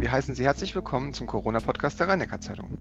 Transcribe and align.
Wir 0.00 0.12
heißen 0.12 0.36
Sie 0.36 0.44
herzlich 0.44 0.76
willkommen 0.76 1.12
zum 1.12 1.26
Corona-Podcast 1.26 1.98
der 1.98 2.06
rhein 2.06 2.24
zeitung 2.40 2.78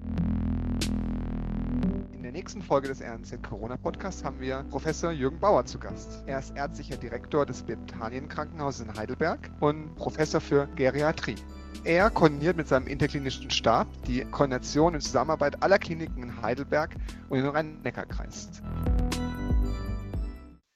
In 2.14 2.22
der 2.22 2.32
nächsten 2.32 2.62
Folge 2.62 2.90
des 2.90 3.02
RNZ 3.02 3.42
Corona-Podcasts 3.42 4.24
haben 4.24 4.40
wir 4.40 4.64
Professor 4.70 5.10
Jürgen 5.10 5.40
Bauer 5.40 5.66
zu 5.66 5.80
Gast. 5.80 6.24
Er 6.28 6.38
ist 6.38 6.56
ärztlicher 6.56 6.96
Direktor 6.96 7.48
des 7.48 7.64
Bethanien-Krankenhauses 7.64 8.86
in 8.86 8.96
Heidelberg 8.96 9.50
und 9.62 9.96
Professor 9.96 10.40
für 10.40 10.68
Geriatrie. 10.76 11.38
Er 11.84 12.12
koordiniert 12.12 12.56
mit 12.56 12.68
seinem 12.68 12.86
interklinischen 12.86 13.50
Stab 13.50 13.88
die 14.04 14.24
Koordination 14.26 14.94
und 14.94 15.02
Zusammenarbeit 15.02 15.64
aller 15.64 15.80
Kliniken 15.80 16.22
in 16.22 16.42
Heidelberg 16.44 16.96
und 17.30 17.40
im 17.40 17.48
Rhein-Neckar-Kreis. 17.48 18.62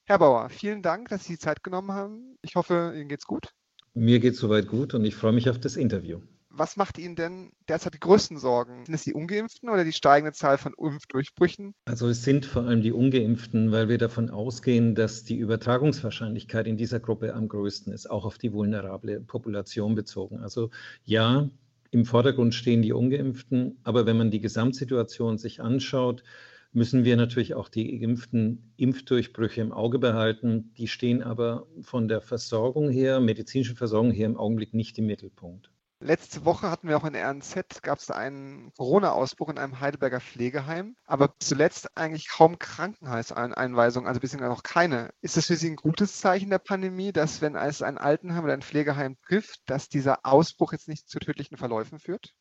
Herr 0.06 0.18
Bauer, 0.18 0.50
vielen 0.50 0.82
Dank, 0.82 1.10
dass 1.10 1.26
Sie 1.26 1.34
die 1.34 1.40
Zeit 1.40 1.64
genommen 1.64 1.92
haben. 1.92 2.40
Ich 2.42 2.56
hoffe, 2.56 2.94
Ihnen 2.96 3.10
geht's 3.10 3.28
gut. 3.28 3.54
Mir 3.94 4.20
geht 4.20 4.36
es 4.36 4.40
soweit 4.40 4.68
gut 4.68 4.94
und 4.94 5.04
ich 5.04 5.16
freue 5.16 5.34
mich 5.34 5.50
auf 5.50 5.60
das 5.60 5.76
Interview. 5.76 6.20
Was 6.54 6.76
macht 6.76 6.98
Ihnen 6.98 7.16
denn 7.16 7.52
derzeit 7.68 7.94
die 7.94 8.00
größten 8.00 8.38
Sorgen? 8.38 8.86
Sind 8.86 8.94
es 8.94 9.04
die 9.04 9.14
Ungeimpften 9.14 9.70
oder 9.70 9.86
die 9.86 9.94
steigende 9.94 10.34
Zahl 10.34 10.58
von 10.58 10.74
Impfdurchbrüchen? 10.78 11.74
Also 11.86 12.10
es 12.10 12.24
sind 12.24 12.46
vor 12.46 12.64
allem 12.64 12.82
die 12.82 12.92
Ungeimpften, 12.92 13.72
weil 13.72 13.88
wir 13.88 13.98
davon 13.98 14.30
ausgehen, 14.30 14.94
dass 14.94 15.24
die 15.24 15.38
Übertragungswahrscheinlichkeit 15.38 16.68
in 16.68 16.78
dieser 16.78 17.00
Gruppe 17.00 17.34
am 17.34 17.48
größten 17.48 17.94
ist, 17.94 18.10
auch 18.10 18.26
auf 18.26 18.38
die 18.38 18.52
vulnerable 18.52 19.22
Population 19.22 19.96
bezogen. 19.96 20.40
Also 20.40 20.72
ja, 21.06 21.50
im 21.90 22.06
Vordergrund 22.06 22.54
stehen 22.54 22.82
die 22.82 22.94
Ungeimpften, 22.94 23.78
aber 23.84 24.06
wenn 24.06 24.18
man 24.18 24.32
die 24.32 24.42
Gesamtsituation 24.42 25.38
sich 25.38 25.62
anschaut, 25.62 26.24
müssen 26.74 27.04
wir 27.04 27.18
natürlich 27.18 27.54
auch 27.54 27.70
die 27.70 28.00
geimpften 28.00 28.74
Impfdurchbrüche 28.78 29.62
im 29.62 29.72
Auge 29.72 30.00
behalten. 30.00 30.74
Die 30.78 30.88
stehen 30.88 31.22
aber 31.22 31.68
von 31.82 32.08
der 32.08 32.22
Versorgung 32.22 32.90
her, 32.90 33.20
medizinischen 33.20 33.76
Versorgung 33.76 34.12
her 34.12 34.28
im 34.28 34.38
Augenblick 34.38 34.74
nicht 34.74 34.98
im 34.98 35.06
Mittelpunkt. 35.06 35.72
Letzte 36.04 36.46
Woche 36.46 36.72
hatten 36.72 36.88
wir 36.88 36.98
auch 36.98 37.06
in 37.06 37.16
RNZ, 37.16 37.84
gab 37.84 38.00
es 38.00 38.10
einen 38.10 38.74
Corona-Ausbruch 38.74 39.50
in 39.50 39.60
einem 39.60 39.80
Heidelberger 39.80 40.20
Pflegeheim, 40.20 40.96
aber 41.06 41.36
zuletzt 41.38 41.96
eigentlich 41.96 42.28
kaum 42.28 42.58
Krankenhauseinweisungen, 42.58 44.08
also 44.08 44.20
bisher 44.20 44.42
noch 44.42 44.64
keine. 44.64 45.12
Ist 45.22 45.38
das 45.38 45.46
für 45.46 45.56
Sie 45.56 45.70
ein 45.70 45.76
gutes 45.76 46.20
Zeichen 46.20 46.50
der 46.50 46.58
Pandemie, 46.58 47.12
dass 47.12 47.42
wenn 47.42 47.56
es 47.56 47.84
ein 47.84 48.00
Altenheim 48.00 48.44
oder 48.44 48.54
ein 48.54 48.64
Pflegeheim 48.64 49.16
trifft, 49.28 49.62
dass 49.68 49.90
dieser 49.90 50.26
Ausbruch 50.26 50.72
jetzt 50.72 50.88
nicht 50.88 51.08
zu 51.08 51.20
tödlichen 51.20 51.58
Verläufen 51.58 52.00
führt? 52.00 52.34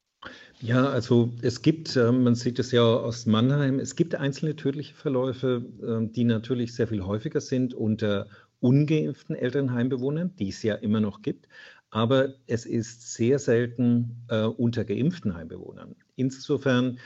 Ja, 0.61 0.91
also 0.91 1.33
es 1.41 1.63
gibt, 1.63 1.97
ähm, 1.97 2.23
man 2.25 2.35
sieht 2.35 2.59
es 2.59 2.71
ja 2.71 2.83
aus 2.83 3.25
Mannheim, 3.25 3.79
es 3.79 3.97
gibt 3.97 4.15
einzelne 4.15 4.57
tödliche 4.57 4.95
Verläufe, 4.95 5.65
ähm, 5.83 6.12
die 6.12 6.25
natürlich 6.25 6.75
sehr 6.75 6.87
viel 6.89 7.03
häufiger 7.03 7.41
sind 7.41 7.73
unter 7.73 8.27
ungeimpften 8.61 9.35
Elternheimbewohnern, 9.35 10.37
die 10.37 10.51
es 10.51 10.62
ja 10.62 10.75
immer 10.75 11.01
noch 11.01 11.23
gibt, 11.23 11.49
aber 11.89 12.35
es 12.47 12.67
ist 12.67 13.15
sehr 13.15 13.39
selten 13.39 14.23
äh, 14.29 14.45
unter 14.45 14.85
geimpften 14.85 15.35
Heimbewohnern. 15.35 15.97
Insofern 16.17 16.99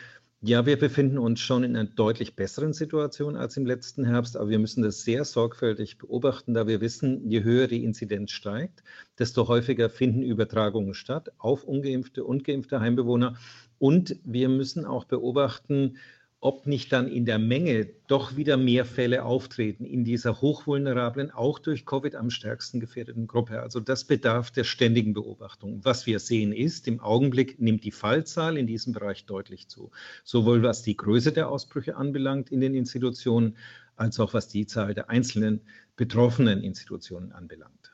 ja, 0.46 0.66
wir 0.66 0.78
befinden 0.78 1.16
uns 1.16 1.40
schon 1.40 1.64
in 1.64 1.74
einer 1.74 1.88
deutlich 1.88 2.36
besseren 2.36 2.74
Situation 2.74 3.34
als 3.34 3.56
im 3.56 3.64
letzten 3.64 4.04
Herbst, 4.04 4.36
aber 4.36 4.50
wir 4.50 4.58
müssen 4.58 4.82
das 4.82 5.02
sehr 5.02 5.24
sorgfältig 5.24 5.96
beobachten, 5.96 6.52
da 6.52 6.66
wir 6.66 6.82
wissen, 6.82 7.26
je 7.30 7.42
höher 7.42 7.66
die 7.66 7.82
Inzidenz 7.82 8.30
steigt, 8.30 8.84
desto 9.18 9.48
häufiger 9.48 9.88
finden 9.88 10.22
Übertragungen 10.22 10.92
statt 10.92 11.32
auf 11.38 11.64
ungeimpfte 11.64 12.24
und 12.24 12.44
geimpfte 12.44 12.80
Heimbewohner. 12.80 13.36
Und 13.78 14.16
wir 14.22 14.50
müssen 14.50 14.84
auch 14.84 15.06
beobachten, 15.06 15.96
ob 16.44 16.66
nicht 16.66 16.92
dann 16.92 17.08
in 17.08 17.24
der 17.24 17.38
Menge 17.38 17.88
doch 18.06 18.36
wieder 18.36 18.58
mehr 18.58 18.84
Fälle 18.84 19.24
auftreten 19.24 19.86
in 19.86 20.04
dieser 20.04 20.42
hochvulnerablen, 20.42 21.30
auch 21.30 21.58
durch 21.58 21.86
Covid 21.86 22.16
am 22.16 22.28
stärksten 22.28 22.80
gefährdeten 22.80 23.26
Gruppe. 23.26 23.62
Also 23.62 23.80
das 23.80 24.04
bedarf 24.04 24.50
der 24.50 24.64
ständigen 24.64 25.14
Beobachtung. 25.14 25.82
Was 25.86 26.04
wir 26.04 26.18
sehen 26.18 26.52
ist, 26.52 26.86
im 26.86 27.00
Augenblick 27.00 27.62
nimmt 27.62 27.82
die 27.82 27.92
Fallzahl 27.92 28.58
in 28.58 28.66
diesem 28.66 28.92
Bereich 28.92 29.24
deutlich 29.24 29.68
zu. 29.68 29.90
Sowohl 30.22 30.62
was 30.62 30.82
die 30.82 30.98
Größe 30.98 31.32
der 31.32 31.48
Ausbrüche 31.48 31.96
anbelangt 31.96 32.52
in 32.52 32.60
den 32.60 32.74
Institutionen, 32.74 33.56
als 33.96 34.20
auch 34.20 34.34
was 34.34 34.46
die 34.46 34.66
Zahl 34.66 34.92
der 34.92 35.08
einzelnen 35.08 35.62
betroffenen 35.96 36.60
Institutionen 36.60 37.32
anbelangt. 37.32 37.93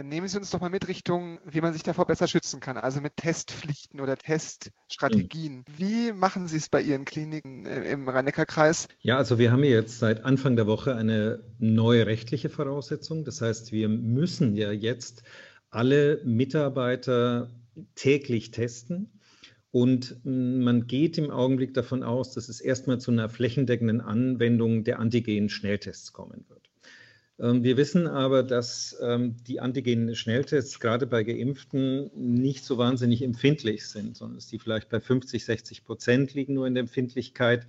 Dann 0.00 0.08
nehmen 0.08 0.28
Sie 0.28 0.38
uns 0.38 0.48
doch 0.48 0.62
mal 0.62 0.70
mit 0.70 0.88
Richtung, 0.88 1.40
wie 1.44 1.60
man 1.60 1.74
sich 1.74 1.82
davor 1.82 2.06
besser 2.06 2.26
schützen 2.26 2.58
kann, 2.58 2.78
also 2.78 3.02
mit 3.02 3.18
Testpflichten 3.18 4.00
oder 4.00 4.16
Teststrategien. 4.16 5.56
Mhm. 5.56 5.64
Wie 5.76 6.12
machen 6.12 6.48
Sie 6.48 6.56
es 6.56 6.70
bei 6.70 6.80
Ihren 6.80 7.04
Kliniken 7.04 7.66
äh, 7.66 7.82
im 7.92 8.08
Rhein-Neckar-Kreis? 8.08 8.88
Ja, 9.00 9.18
also 9.18 9.38
wir 9.38 9.52
haben 9.52 9.62
jetzt 9.62 9.98
seit 9.98 10.24
Anfang 10.24 10.56
der 10.56 10.66
Woche 10.66 10.96
eine 10.96 11.44
neue 11.58 12.06
rechtliche 12.06 12.48
Voraussetzung. 12.48 13.26
Das 13.26 13.42
heißt, 13.42 13.72
wir 13.72 13.90
müssen 13.90 14.56
ja 14.56 14.72
jetzt 14.72 15.22
alle 15.68 16.22
Mitarbeiter 16.24 17.50
täglich 17.94 18.52
testen. 18.52 19.20
Und 19.70 20.16
mm, 20.24 20.62
man 20.62 20.86
geht 20.86 21.18
im 21.18 21.30
Augenblick 21.30 21.74
davon 21.74 22.04
aus, 22.04 22.32
dass 22.32 22.48
es 22.48 22.62
erstmal 22.62 23.00
zu 23.00 23.10
einer 23.10 23.28
flächendeckenden 23.28 24.00
Anwendung 24.00 24.82
der 24.82 24.98
Antigen-Schnelltests 24.98 26.14
kommen 26.14 26.46
wird. 26.48 26.59
Ähm, 27.40 27.64
wir 27.64 27.76
wissen 27.76 28.06
aber, 28.06 28.42
dass 28.42 28.96
ähm, 29.00 29.36
die 29.46 29.60
antigenen 29.60 30.14
Schnelltests 30.14 30.78
gerade 30.78 31.06
bei 31.06 31.24
Geimpften 31.24 32.10
nicht 32.14 32.64
so 32.64 32.76
wahnsinnig 32.76 33.22
empfindlich 33.22 33.86
sind, 33.88 34.16
sondern 34.16 34.36
dass 34.36 34.46
die 34.46 34.58
vielleicht 34.58 34.90
bei 34.90 35.00
50, 35.00 35.44
60 35.44 35.84
Prozent 35.84 36.34
liegen 36.34 36.54
nur 36.54 36.66
in 36.66 36.74
der 36.74 36.82
Empfindlichkeit. 36.82 37.66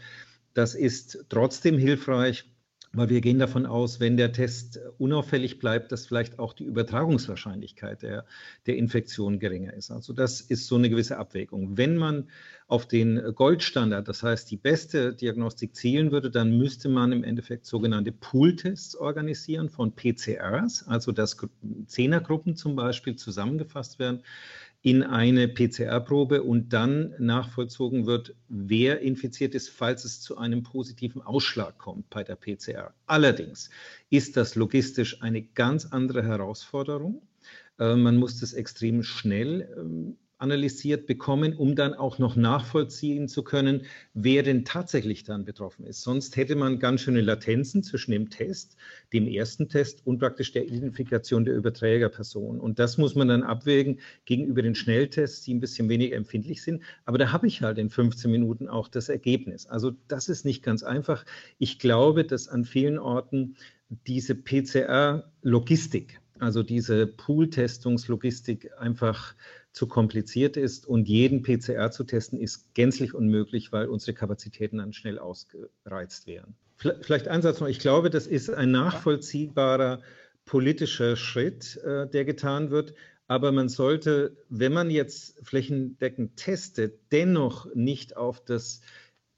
Das 0.54 0.76
ist 0.76 1.26
trotzdem 1.30 1.78
hilfreich, 1.78 2.46
weil 2.94 3.09
wir 3.09 3.22
gehen 3.22 3.40
davon 3.40 3.66
aus, 3.66 4.00
wenn 4.02 4.18
der 4.18 4.34
Test 4.34 4.79
unauffällig 4.97 5.59
bleibt, 5.59 5.91
dass 5.91 6.06
vielleicht 6.06 6.40
auch 6.40 6.53
die 6.53 6.66
Übertragungswahrscheinlichkeit 6.66 8.02
der, 8.02 8.25
der 8.66 8.75
Infektion 8.75 9.40
geringer 9.40 9.74
ist. 9.74 9.91
Also 9.91 10.12
das 10.12 10.41
ist 10.41 10.68
so 10.68 10.75
eine 10.75 10.90
gewisse 10.90 11.18
Abwägung. 11.18 11.78
Wenn 11.78 11.96
man 11.96 12.28
auf 12.68 12.88
den 12.88 13.34
Goldstandard, 13.34 14.07
das 14.07 14.24
heißt 14.24 14.51
die 14.51 14.57
beste 14.57 15.13
Diagnostik 15.13 15.75
zielen 15.75 16.12
würde, 16.12 16.30
dann 16.30 16.57
müsste 16.57 16.90
man 16.90 17.13
im 17.13 17.24
Endeffekt 17.24 17.66
sogenannte 17.66 18.12
Pooltests 18.12 18.96
organisieren 18.96 19.69
von 19.69 19.94
PCRs, 19.96 20.88
also 20.88 21.13
dass 21.13 21.38
Zehnergruppen 21.85 22.56
zum 22.56 22.75
Beispiel 22.75 23.16
zusammengefasst 23.16 24.00
werden 24.00 24.22
in 24.84 25.03
eine 25.03 25.47
PCR-Probe 25.47 26.42
und 26.42 26.74
dann 26.74 27.14
nachvollzogen 27.19 28.08
wird, 28.08 28.36
wer 28.50 29.02
infiziert 29.02 29.53
ist, 29.53 29.69
falls 29.69 30.06
es 30.06 30.22
zu 30.22 30.38
einem 30.38 30.64
positiven 30.64 31.22
Ausschlag 31.22 31.78
kommt 31.78 32.09
bei 32.09 32.24
der 32.24 32.36
PCR. 32.36 32.94
Allerdings 33.06 33.69
ist 34.09 34.38
das 34.38 34.56
logistisch 34.56 35.22
eine 35.22 35.44
ganz 35.44 35.86
andere 35.86 36.24
Herausforderung. 36.24 37.22
Äh, 37.78 37.96
man 37.96 38.18
muss 38.18 38.40
das 38.40 38.53
extrem 38.53 39.03
schnell 39.03 39.72
ähm, 39.78 40.18
analysiert 40.41 41.06
bekommen, 41.06 41.56
um 41.56 41.75
dann 41.75 41.94
auch 41.94 42.18
noch 42.18 42.35
nachvollziehen 42.35 43.28
zu 43.28 43.44
können, 43.44 43.84
wer 44.13 44.44
denn 44.44 44.66
tatsächlich 44.66 45.24
dann 45.24 45.46
betroffen 45.46 45.85
ist. 45.85 46.02
Sonst 46.02 46.35
hätte 46.35 46.56
man 46.56 46.79
ganz 46.79 47.02
schöne 47.02 47.22
Latenzen 47.22 47.84
zwischen 47.84 48.12
dem 48.12 48.29
Test, 48.29 48.75
dem 49.13 49.28
ersten 49.28 49.69
Test 49.69 50.06
und 50.06 50.19
praktisch 50.19 50.51
der 50.51 50.66
Identifikation 50.66 51.46
der 51.46 51.56
Überträgerperson. 51.56 52.59
Und 52.59 52.80
das 52.80 52.97
muss 52.97 53.16
man 53.16 53.28
dann 53.28 53.44
abwägen 53.44 54.00
gegenüber 54.25 54.62
den 54.62 54.75
Schnelltests, 54.75 55.44
die 55.44 55.53
ein 55.53 55.59
bisschen 55.59 55.90
weniger 55.90 56.16
empfindlich 56.16 56.63
sind. 56.63 56.81
Aber 57.06 57.18
da 57.18 57.31
habe 57.31 57.47
ich 57.47 57.62
halt 57.62 57.78
in 57.78 57.90
15 57.90 58.31
Minuten 58.31 58.68
auch 58.68 58.88
das 58.88 59.09
Ergebnis. 59.09 59.68
Also 59.68 59.91
das 60.07 60.28
ist 60.28 60.44
nicht 60.46 60.63
ganz 60.63 60.84
einfach. 60.84 61.24
Ich 61.59 61.80
glaube, 61.80 62.25
dass 62.25 62.47
an 62.47 62.66
vielen 62.66 62.97
Orten 62.97 63.56
diese 64.07 64.35
PCR-Logistik, 64.35 66.22
also 66.41 66.63
diese 66.63 67.07
Pool-Testungslogistik 67.07 68.72
einfach 68.78 69.35
zu 69.74 69.88
kompliziert 69.88 70.57
ist 70.57 70.85
und 70.85 71.07
jeden 71.07 71.44
PCR 71.44 71.91
zu 71.91 72.03
testen, 72.03 72.40
ist 72.40 72.74
gänzlich 72.74 73.13
unmöglich, 73.13 73.72
weil 73.72 73.88
unsere 73.88 74.13
Kapazitäten 74.13 74.78
dann 74.78 74.94
schnell 74.94 75.19
ausgereizt 75.19 76.28
wären. 76.28 76.56
Vielleicht 76.78 77.28
ein 77.28 77.41
Satz 77.41 77.59
noch. 77.59 77.68
Ich 77.68 77.80
glaube, 77.80 78.09
das 78.09 78.25
ist 78.25 78.50
ein 78.50 78.72
nachvollziehbarer 78.72 80.01
politischer 80.46 81.16
Schritt, 81.16 81.78
äh, 81.78 82.07
der 82.07 82.25
getan 82.25 82.72
wird. 82.72 82.94
Aber 83.28 83.51
man 83.51 83.69
sollte, 83.69 84.35
wenn 84.50 84.74
man 84.74 84.90
jetzt 84.90 85.36
flächendeckend 85.48 86.36
testet, 86.36 87.00
dennoch 87.12 87.74
nicht 87.75 88.18
auf 88.18 88.44
das 88.44 88.81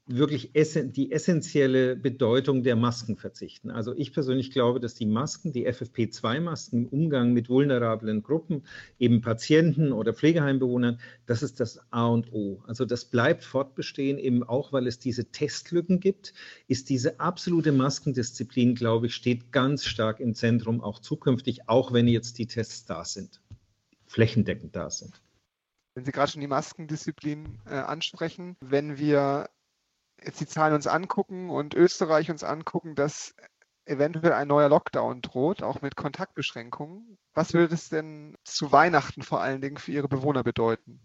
wirklich 0.06 0.54
essen, 0.54 0.92
die 0.92 1.12
essentielle 1.12 1.96
Bedeutung 1.96 2.62
der 2.62 2.76
Masken 2.76 3.16
verzichten. 3.16 3.70
Also 3.70 3.94
ich 3.96 4.12
persönlich 4.12 4.50
glaube, 4.50 4.78
dass 4.78 4.94
die 4.94 5.06
Masken, 5.06 5.52
die 5.52 5.66
FFP2-Masken 5.66 6.84
im 6.84 6.86
Umgang 6.88 7.32
mit 7.32 7.48
vulnerablen 7.48 8.22
Gruppen, 8.22 8.64
eben 8.98 9.22
Patienten 9.22 9.92
oder 9.92 10.12
Pflegeheimbewohnern, 10.12 11.00
das 11.24 11.42
ist 11.42 11.58
das 11.58 11.80
A 11.90 12.06
und 12.06 12.32
O. 12.32 12.62
Also 12.66 12.84
das 12.84 13.06
bleibt 13.06 13.44
fortbestehen, 13.44 14.18
eben 14.18 14.42
auch, 14.42 14.72
weil 14.72 14.86
es 14.86 14.98
diese 14.98 15.30
Testlücken 15.30 16.00
gibt, 16.00 16.34
ist 16.68 16.90
diese 16.90 17.18
absolute 17.18 17.72
Maskendisziplin, 17.72 18.74
glaube 18.74 19.06
ich, 19.06 19.14
steht 19.14 19.52
ganz 19.52 19.86
stark 19.86 20.20
im 20.20 20.34
Zentrum, 20.34 20.82
auch 20.82 20.98
zukünftig, 20.98 21.68
auch 21.68 21.94
wenn 21.94 22.08
jetzt 22.08 22.38
die 22.38 22.46
Tests 22.46 22.84
da 22.84 23.06
sind, 23.06 23.40
flächendeckend 24.06 24.76
da 24.76 24.90
sind. 24.90 25.22
Wenn 25.94 26.04
Sie 26.04 26.12
gerade 26.12 26.32
schon 26.32 26.40
die 26.40 26.48
Maskendisziplin 26.48 27.60
äh, 27.66 27.76
ansprechen, 27.76 28.56
wenn 28.60 28.98
wir 28.98 29.48
jetzt 30.24 30.40
die 30.40 30.46
Zahlen 30.46 30.74
uns 30.74 30.86
angucken 30.86 31.50
und 31.50 31.74
Österreich 31.74 32.30
uns 32.30 32.44
angucken, 32.44 32.94
dass 32.94 33.34
eventuell 33.86 34.32
ein 34.32 34.48
neuer 34.48 34.68
Lockdown 34.68 35.20
droht, 35.20 35.62
auch 35.62 35.82
mit 35.82 35.96
Kontaktbeschränkungen. 35.96 37.18
Was 37.34 37.52
würde 37.52 37.74
es 37.74 37.88
denn 37.88 38.36
zu 38.44 38.72
Weihnachten 38.72 39.22
vor 39.22 39.40
allen 39.40 39.60
Dingen 39.60 39.76
für 39.76 39.92
Ihre 39.92 40.08
Bewohner 40.08 40.42
bedeuten? 40.42 41.00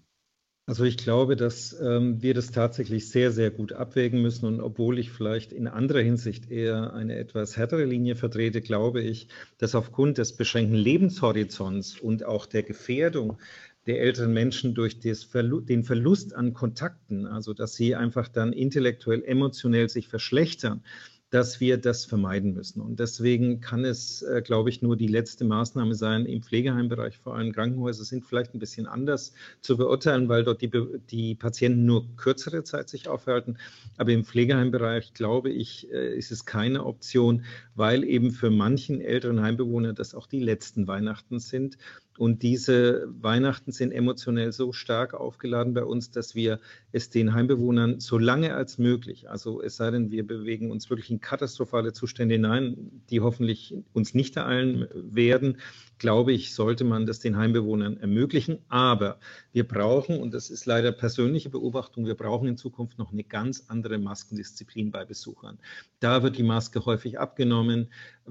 Also 0.69 0.83
ich 0.83 0.97
glaube, 0.97 1.35
dass 1.35 1.75
ähm, 1.81 2.21
wir 2.21 2.35
das 2.35 2.51
tatsächlich 2.51 3.09
sehr, 3.09 3.31
sehr 3.31 3.49
gut 3.49 3.73
abwägen 3.73 4.21
müssen. 4.21 4.45
Und 4.45 4.61
obwohl 4.61 4.99
ich 4.99 5.09
vielleicht 5.09 5.51
in 5.51 5.67
anderer 5.67 6.01
Hinsicht 6.01 6.51
eher 6.51 6.93
eine 6.93 7.15
etwas 7.15 7.57
härtere 7.57 7.85
Linie 7.85 8.15
vertrete, 8.15 8.61
glaube 8.61 9.01
ich, 9.01 9.29
dass 9.57 9.73
aufgrund 9.73 10.19
des 10.19 10.37
beschränkten 10.37 10.77
Lebenshorizonts 10.77 11.99
und 11.99 12.23
auch 12.23 12.45
der 12.45 12.61
Gefährdung 12.61 13.39
der 13.87 14.01
älteren 14.01 14.33
Menschen 14.33 14.73
durch 14.73 14.99
Verlu 15.29 15.61
den 15.61 15.83
Verlust 15.83 16.35
an 16.35 16.53
Kontakten, 16.53 17.25
also 17.25 17.53
dass 17.53 17.75
sie 17.75 17.95
einfach 17.95 18.27
dann 18.27 18.53
intellektuell, 18.53 19.23
emotionell 19.23 19.89
sich 19.89 20.07
verschlechtern, 20.07 20.83
dass 21.29 21.59
wir 21.59 21.77
das 21.77 22.05
vermeiden 22.05 22.53
müssen. 22.53 22.81
Und 22.81 22.99
deswegen 22.99 23.61
kann 23.61 23.85
es, 23.85 24.23
äh, 24.23 24.41
glaube 24.43 24.69
ich, 24.69 24.81
nur 24.81 24.97
die 24.97 25.07
letzte 25.07 25.45
Maßnahme 25.45 25.93
sein 25.93 26.25
im 26.25 26.41
Pflegeheimbereich. 26.41 27.17
Vor 27.17 27.35
allem 27.35 27.51
Krankenhäuser 27.51 28.03
sind 28.03 28.25
vielleicht 28.25 28.55
ein 28.55 28.59
bisschen 28.59 28.87
anders 28.87 29.33
zu 29.61 29.77
beurteilen, 29.77 30.27
weil 30.27 30.43
dort 30.43 30.61
die, 30.61 30.71
die 31.11 31.35
Patienten 31.35 31.85
nur 31.85 32.15
kürzere 32.15 32.63
Zeit 32.63 32.89
sich 32.89 33.07
aufhalten. 33.07 33.57
Aber 33.97 34.11
im 34.11 34.25
Pflegeheimbereich, 34.25 35.13
glaube 35.13 35.51
ich, 35.51 35.91
äh, 35.91 36.17
ist 36.17 36.31
es 36.31 36.45
keine 36.45 36.85
Option, 36.85 37.45
weil 37.75 38.03
eben 38.03 38.31
für 38.31 38.49
manchen 38.49 38.99
älteren 38.99 39.41
Heimbewohner 39.41 39.93
das 39.93 40.15
auch 40.15 40.25
die 40.25 40.39
letzten 40.39 40.87
Weihnachten 40.87 41.39
sind 41.39 41.77
und 42.19 42.43
diese 42.43 43.07
Weihnachten 43.21 43.71
sind 43.71 43.93
emotionell 43.93 44.51
so 44.51 44.73
stark 44.73 45.13
aufgeladen 45.13 45.73
bei 45.73 45.85
uns, 45.85 46.11
dass 46.11 46.35
wir 46.35 46.59
es 46.91 47.09
den 47.09 47.33
Heimbewohnern 47.33 48.01
so 48.01 48.17
lange 48.17 48.55
als 48.55 48.77
möglich, 48.77 49.29
also 49.29 49.61
es 49.61 49.77
sei 49.77 49.89
denn, 49.89 50.11
wir 50.11 50.27
bewegen 50.27 50.69
uns 50.69 50.89
wirklich 50.89 51.11
in 51.11 51.21
katastrophale 51.21 51.93
Zustände 51.93 52.35
hinein, 52.35 53.03
die 53.09 53.21
hoffentlich 53.21 53.73
uns 53.93 54.13
nicht 54.13 54.35
ereilen 54.35 54.89
werden, 54.93 55.59
glaube 55.99 56.31
ich, 56.31 56.53
sollte 56.53 56.85
man 56.85 57.05
das 57.05 57.19
den 57.19 57.37
Heimbewohnern 57.37 57.97
ermöglichen. 57.97 58.59
Aber 58.69 59.19
wir 59.51 59.67
brauchen, 59.67 60.19
und 60.19 60.33
das 60.33 60.49
ist 60.49 60.65
leider 60.65 60.91
persönliche 60.91 61.49
Beobachtung, 61.49 62.05
wir 62.05 62.15
brauchen 62.15 62.47
in 62.47 62.57
Zukunft 62.57 62.97
noch 62.97 63.11
eine 63.11 63.23
ganz 63.23 63.65
andere 63.67 63.97
Maskendisziplin 63.97 64.91
bei 64.91 65.05
Besuchern. 65.05 65.59
Da 65.99 66.23
wird 66.23 66.37
die 66.37 66.43
Maske 66.43 66.85
häufig 66.85 67.19
abgenommen, 67.19 67.89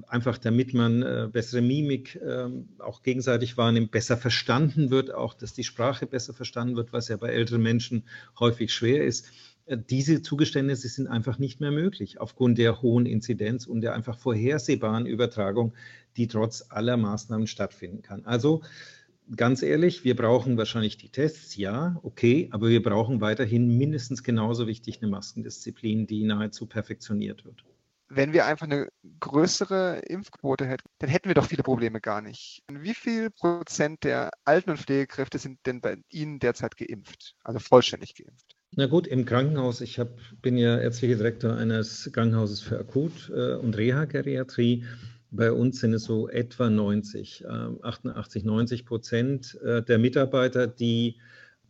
einfach 0.08 0.38
damit 0.38 0.74
man 0.74 1.02
äh, 1.02 1.28
bessere 1.30 1.60
Mimik 1.60 2.16
äh, 2.16 2.48
auch 2.78 3.02
gegenseitig 3.02 3.56
wahrnimmt, 3.56 3.77
besser 3.86 4.16
verstanden 4.16 4.90
wird, 4.90 5.14
auch 5.14 5.34
dass 5.34 5.52
die 5.54 5.62
Sprache 5.62 6.06
besser 6.06 6.34
verstanden 6.34 6.74
wird, 6.74 6.92
was 6.92 7.06
ja 7.06 7.16
bei 7.16 7.28
älteren 7.28 7.62
Menschen 7.62 8.02
häufig 8.38 8.72
schwer 8.72 9.04
ist 9.04 9.28
äh, 9.66 9.78
diese 9.78 10.22
Zugeständnisse 10.22 10.88
sind 10.88 11.06
einfach 11.06 11.38
nicht 11.38 11.60
mehr 11.60 11.70
möglich 11.70 12.20
aufgrund 12.20 12.58
der 12.58 12.82
hohen 12.82 13.06
Inzidenz 13.06 13.66
und 13.66 13.82
der 13.82 13.94
einfach 13.94 14.18
vorhersehbaren 14.18 15.06
Übertragung, 15.06 15.74
die 16.16 16.26
trotz 16.26 16.64
aller 16.68 16.96
Maßnahmen 16.96 17.46
stattfinden 17.46 18.02
kann. 18.02 18.24
Also 18.24 18.62
ganz 19.36 19.62
ehrlich, 19.62 20.04
wir 20.04 20.16
brauchen 20.16 20.56
wahrscheinlich 20.56 20.96
die 20.96 21.10
Tests, 21.10 21.56
ja, 21.56 21.98
okay, 22.02 22.48
aber 22.50 22.68
wir 22.68 22.82
brauchen 22.82 23.20
weiterhin 23.20 23.76
mindestens 23.76 24.22
genauso 24.22 24.66
wichtig 24.66 25.00
eine 25.02 25.10
Maskendisziplin, 25.10 26.06
die 26.06 26.24
nahezu 26.24 26.66
perfektioniert 26.66 27.44
wird. 27.44 27.64
Wenn 28.10 28.32
wir 28.32 28.46
einfach 28.46 28.66
eine 28.66 28.88
größere 29.20 29.98
Impfquote 30.06 30.66
hätten, 30.66 30.88
dann 30.98 31.10
hätten 31.10 31.28
wir 31.28 31.34
doch 31.34 31.46
viele 31.46 31.62
Probleme 31.62 32.00
gar 32.00 32.22
nicht. 32.22 32.62
Wie 32.72 32.94
viel 32.94 33.30
Prozent 33.30 34.04
der 34.04 34.30
Alten- 34.44 34.70
und 34.70 34.78
Pflegekräfte 34.78 35.38
sind 35.38 35.58
denn 35.66 35.80
bei 35.80 35.98
Ihnen 36.08 36.38
derzeit 36.38 36.76
geimpft, 36.76 37.34
also 37.44 37.58
vollständig 37.58 38.14
geimpft? 38.14 38.56
Na 38.76 38.86
gut, 38.86 39.06
im 39.06 39.24
Krankenhaus, 39.24 39.80
ich 39.80 39.98
hab, 39.98 40.08
bin 40.42 40.56
ja 40.56 40.78
ärztlicher 40.78 41.16
Direktor 41.16 41.54
eines 41.56 42.10
Krankenhauses 42.12 42.60
für 42.60 42.78
Akut- 42.78 43.30
äh, 43.30 43.56
und 43.56 43.76
Reha-Geriatrie. 43.76 44.84
Bei 45.30 45.52
uns 45.52 45.80
sind 45.80 45.92
es 45.92 46.04
so 46.04 46.28
etwa 46.28 46.70
90, 46.70 47.46
88, 47.46 48.44
90 48.44 48.86
Prozent 48.86 49.58
äh, 49.62 49.82
der 49.82 49.98
Mitarbeiter, 49.98 50.66
die 50.66 51.20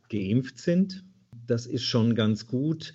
geimpft 0.09 0.59
sind. 0.59 1.05
Das 1.47 1.67
ist 1.67 1.85
schon 1.85 2.15
ganz 2.15 2.47
gut 2.47 2.95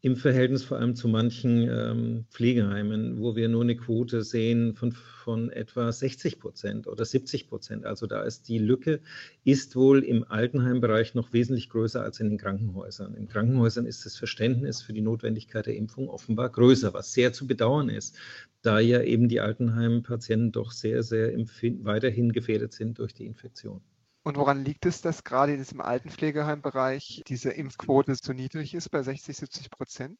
im 0.00 0.16
Verhältnis 0.16 0.64
vor 0.64 0.78
allem 0.78 0.94
zu 0.94 1.08
manchen 1.08 1.68
ähm, 1.68 2.26
Pflegeheimen, 2.30 3.20
wo 3.20 3.36
wir 3.36 3.48
nur 3.48 3.62
eine 3.62 3.76
Quote 3.76 4.22
sehen 4.22 4.74
von, 4.74 4.92
von 4.92 5.50
etwa 5.50 5.92
60 5.92 6.38
Prozent 6.38 6.86
oder 6.86 7.04
70 7.04 7.48
Prozent. 7.48 7.84
Also 7.84 8.06
da 8.06 8.22
ist 8.22 8.48
die 8.48 8.58
Lücke, 8.58 9.00
ist 9.44 9.76
wohl 9.76 10.02
im 10.02 10.24
Altenheimbereich 10.24 11.14
noch 11.14 11.32
wesentlich 11.32 11.68
größer 11.68 12.02
als 12.02 12.20
in 12.20 12.30
den 12.30 12.38
Krankenhäusern. 12.38 13.14
In 13.14 13.28
Krankenhäusern 13.28 13.84
ist 13.84 14.06
das 14.06 14.16
Verständnis 14.16 14.80
für 14.80 14.92
die 14.92 15.02
Notwendigkeit 15.02 15.66
der 15.66 15.76
Impfung 15.76 16.08
offenbar 16.08 16.50
größer, 16.50 16.94
was 16.94 17.12
sehr 17.12 17.32
zu 17.32 17.46
bedauern 17.46 17.88
ist, 17.88 18.16
da 18.62 18.78
ja 18.78 19.02
eben 19.02 19.28
die 19.28 19.40
Altenheimpatienten 19.40 20.52
doch 20.52 20.70
sehr, 20.70 21.02
sehr 21.02 21.36
weiterhin 21.82 22.32
gefährdet 22.32 22.72
sind 22.72 22.98
durch 22.98 23.12
die 23.12 23.26
Infektion. 23.26 23.82
Und 24.26 24.36
woran 24.38 24.64
liegt 24.64 24.86
es, 24.86 25.02
dass 25.02 25.22
gerade 25.22 25.52
in 25.52 25.58
diesem 25.58 25.80
Altenpflegeheimbereich 25.80 27.22
diese 27.28 27.50
Impfquote 27.50 28.16
so 28.20 28.32
niedrig 28.32 28.74
ist, 28.74 28.88
bei 28.88 29.00
60, 29.00 29.36
70 29.36 29.70
Prozent? 29.70 30.18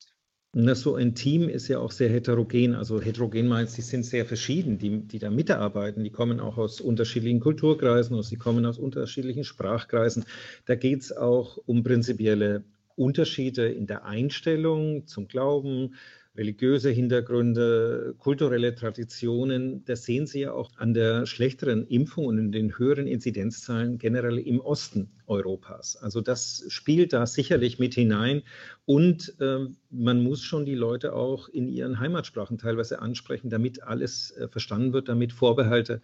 Na, 0.53 0.77
so 0.77 0.95
ein 0.95 1.17
Team 1.17 1.49
ist 1.49 1.67
ja 1.67 1.81
auch 1.81 1.91
sehr 1.91 2.09
heterogen. 2.09 2.77
Also 2.77 3.01
heterogen 3.01 3.49
meint, 3.49 3.69
sie 3.69 3.83
sind 3.83 4.05
sehr 4.05 4.25
verschieden, 4.25 4.79
die, 4.79 5.01
die 5.01 5.19
da 5.19 5.29
mitarbeiten. 5.29 6.05
Die 6.05 6.13
kommen 6.13 6.39
auch 6.39 6.57
aus 6.57 6.81
unterschiedlichen 6.81 7.41
Kulturkreisen, 7.41 8.15
oder 8.15 8.23
sie 8.23 8.37
kommen 8.37 8.65
aus 8.65 8.79
unterschiedlichen 8.79 9.43
Sprachkreisen. 9.43 10.25
Da 10.67 10.77
geht 10.77 11.01
es 11.01 11.11
auch 11.11 11.59
um 11.67 11.83
prinzipielle 11.83 12.63
Unterschiede 12.95 13.67
in 13.67 13.89
der 13.89 14.05
Einstellung 14.05 15.09
zum 15.09 15.27
Glauben, 15.27 15.97
religiöse 16.37 16.91
Hintergründe, 16.91 18.15
kulturelle 18.19 18.75
Traditionen, 18.75 19.85
das 19.85 20.05
sehen 20.05 20.27
Sie 20.27 20.41
ja 20.41 20.53
auch 20.53 20.71
an 20.77 20.95
der 20.95 21.27
schlechteren 21.27 21.87
Impfung 21.87 22.27
und 22.27 22.39
in 22.39 22.53
den 22.53 22.79
höheren 22.79 23.07
Inzidenzzahlen 23.07 23.99
generell 23.99 24.39
im 24.39 24.61
Osten 24.61 25.11
Europas. 25.27 25.97
Also 25.97 26.21
das 26.21 26.65
spielt 26.69 27.13
da 27.13 27.27
sicherlich 27.27 27.79
mit 27.79 27.95
hinein 27.95 28.43
und 28.85 29.35
äh, 29.41 29.67
man 29.91 30.23
muss 30.23 30.43
schon 30.43 30.65
die 30.65 30.75
Leute 30.75 31.15
auch 31.15 31.49
in 31.49 31.69
ihren 31.69 31.99
Heimatsprachen 31.99 32.59
teilweise 32.59 33.01
ansprechen, 33.01 33.51
damit 33.51 33.83
alles 33.83 34.31
äh, 34.33 34.49
verstanden 34.49 34.93
wird, 34.93 35.09
damit 35.09 35.33
Vorbehalte 35.33 36.01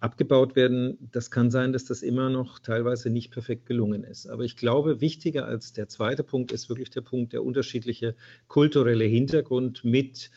abgebaut 0.00 0.56
werden. 0.56 0.98
Das 1.12 1.30
kann 1.30 1.50
sein, 1.50 1.72
dass 1.72 1.84
das 1.84 2.02
immer 2.02 2.30
noch 2.30 2.58
teilweise 2.58 3.10
nicht 3.10 3.30
perfekt 3.30 3.66
gelungen 3.66 4.02
ist. 4.02 4.26
Aber 4.26 4.44
ich 4.44 4.56
glaube, 4.56 5.00
wichtiger 5.00 5.46
als 5.46 5.72
der 5.72 5.88
zweite 5.88 6.24
Punkt 6.24 6.52
ist 6.52 6.68
wirklich 6.68 6.90
der 6.90 7.02
Punkt 7.02 7.32
der 7.32 7.44
unterschiedliche 7.44 8.16
kulturelle 8.48 9.04
Hintergrund 9.04 9.84
mit 9.84 10.30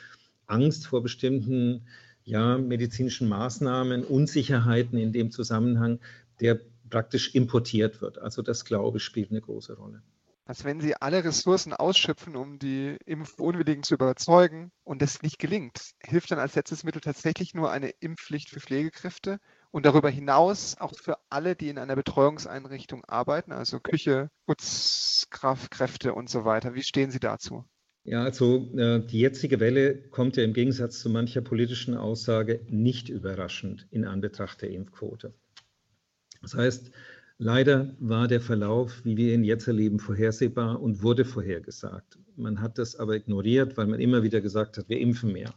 Angst 0.46 0.88
vor 0.88 1.02
bestimmten 1.02 1.88
ja, 2.26 2.58
medizinischen 2.58 3.28
Maßnahmen, 3.28 4.04
Unsicherheiten 4.04 4.98
in 4.98 5.12
dem 5.12 5.32
Zusammenhang, 5.32 6.00
der 6.40 6.60
praktisch 6.90 7.34
importiert 7.34 8.02
wird. 8.02 8.20
Also 8.20 8.42
das, 8.42 8.66
glaube 8.66 8.98
ich, 8.98 9.04
spielt 9.04 9.32
eine 9.32 9.42
große 9.42 9.76
Rolle. 9.76 10.02
Also 10.46 10.66
wenn 10.66 10.82
Sie 10.82 10.94
alle 10.96 11.24
Ressourcen 11.24 11.72
ausschöpfen, 11.72 12.36
um 12.36 12.60
die 12.60 12.98
Impfunwilligen 13.06 13.84
zu 13.84 13.94
überzeugen 13.94 14.72
und 14.84 15.02
es 15.02 15.22
nicht 15.22 15.40
gelingt, 15.40 15.94
hilft 16.04 16.32
dann 16.32 16.40
als 16.40 16.56
letztes 16.56 16.84
Mittel 16.84 17.00
tatsächlich 17.00 17.54
nur 17.54 17.72
eine 17.72 17.92
Impfpflicht 18.02 18.50
für 18.50 18.60
Pflegekräfte 18.60 19.40
und 19.72 19.86
darüber 19.86 20.10
hinaus 20.10 20.76
auch 20.78 20.94
für 21.00 21.18
alle, 21.30 21.56
die 21.56 21.70
in 21.70 21.78
einer 21.78 21.96
Betreuungseinrichtung 21.96 23.06
arbeiten, 23.06 23.54
also 23.54 23.80
Küche, 23.80 24.30
Putzkräfte 24.46 26.14
und 26.14 26.30
so 26.30 26.44
weiter. 26.44 26.76
Wie 26.76 26.84
stehen 26.84 27.10
Sie 27.10 27.22
dazu? 27.22 27.64
Ja, 28.04 28.24
also 28.24 28.70
äh, 28.78 29.00
die 29.06 29.22
jetzige 29.22 29.62
Welle 29.62 30.10
kommt 30.10 30.36
ja 30.36 30.44
im 30.44 30.52
Gegensatz 30.52 31.00
zu 31.00 31.10
mancher 31.10 31.42
politischen 31.42 31.96
Aussage 31.96 32.66
nicht 32.68 33.08
überraschend 33.08 33.88
in 33.92 34.04
Anbetracht 34.04 34.62
der 34.62 34.72
Impfquote. 34.72 35.34
Das 36.42 36.54
heißt, 36.54 36.92
Leider 37.40 37.96
war 38.00 38.28
der 38.28 38.42
Verlauf, 38.42 39.04
wie 39.04 39.18
wir 39.18 39.34
ihn 39.34 39.44
jetzt 39.44 39.68
erleben, 39.68 40.00
vorhersehbar 40.00 40.82
und 40.82 41.02
wurde 41.02 41.26
vorhergesagt. 41.26 42.20
Man 42.36 42.62
hat 42.62 42.78
das 42.78 42.96
aber 42.96 43.16
ignoriert, 43.16 43.76
weil 43.76 43.88
man 43.88 44.00
immer 44.00 44.24
wieder 44.24 44.40
gesagt 44.40 44.78
hat, 44.78 44.88
wir 44.88 45.00
impfen 45.00 45.34
mehr. 45.34 45.54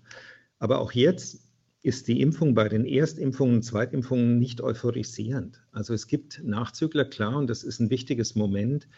Aber 0.59 0.80
auch 0.80 0.92
jetzt 0.92 1.47
ist 1.83 2.09
die 2.09 2.21
Impfung 2.21 2.54
bei 2.54 2.68
den 2.68 2.85
Erstimpfungen 2.85 3.62
Zweitimpfungen 3.62 4.38
nicht 4.38 4.61
euphorisierend. 4.61 5.62
Also 5.71 5.95
es 5.95 6.06
gibt 6.09 6.42
Nachzügler, 6.42 7.04
klar, 7.04 7.37
und 7.37 7.49
das 7.49 7.62
ist 7.62 7.78
ein 7.78 7.90
wichtiges 7.90 8.35
Moment. 8.35 8.88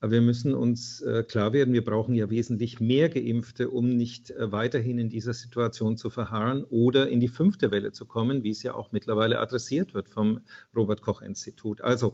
Aber 0.00 0.12
wir 0.12 0.20
müssen 0.20 0.54
uns 0.54 1.00
äh, 1.00 1.22
klar 1.22 1.54
werden, 1.54 1.72
wir 1.72 1.84
brauchen 1.84 2.14
ja 2.14 2.28
wesentlich 2.28 2.80
mehr 2.80 3.08
Geimpfte, 3.08 3.70
um 3.70 3.88
nicht 3.88 4.30
äh, 4.30 4.52
weiterhin 4.52 4.98
in 4.98 5.08
dieser 5.08 5.32
Situation 5.32 5.96
zu 5.96 6.10
verharren 6.10 6.64
oder 6.64 7.08
in 7.08 7.18
die 7.18 7.28
fünfte 7.28 7.70
Welle 7.70 7.92
zu 7.92 8.04
kommen, 8.04 8.42
wie 8.42 8.50
es 8.50 8.62
ja 8.62 8.74
auch 8.74 8.92
mittlerweile 8.92 9.40
adressiert 9.40 9.94
wird 9.94 10.10
vom 10.10 10.40
Robert 10.74 11.00
Koch 11.00 11.22
Institut. 11.22 11.80
Also 11.80 12.12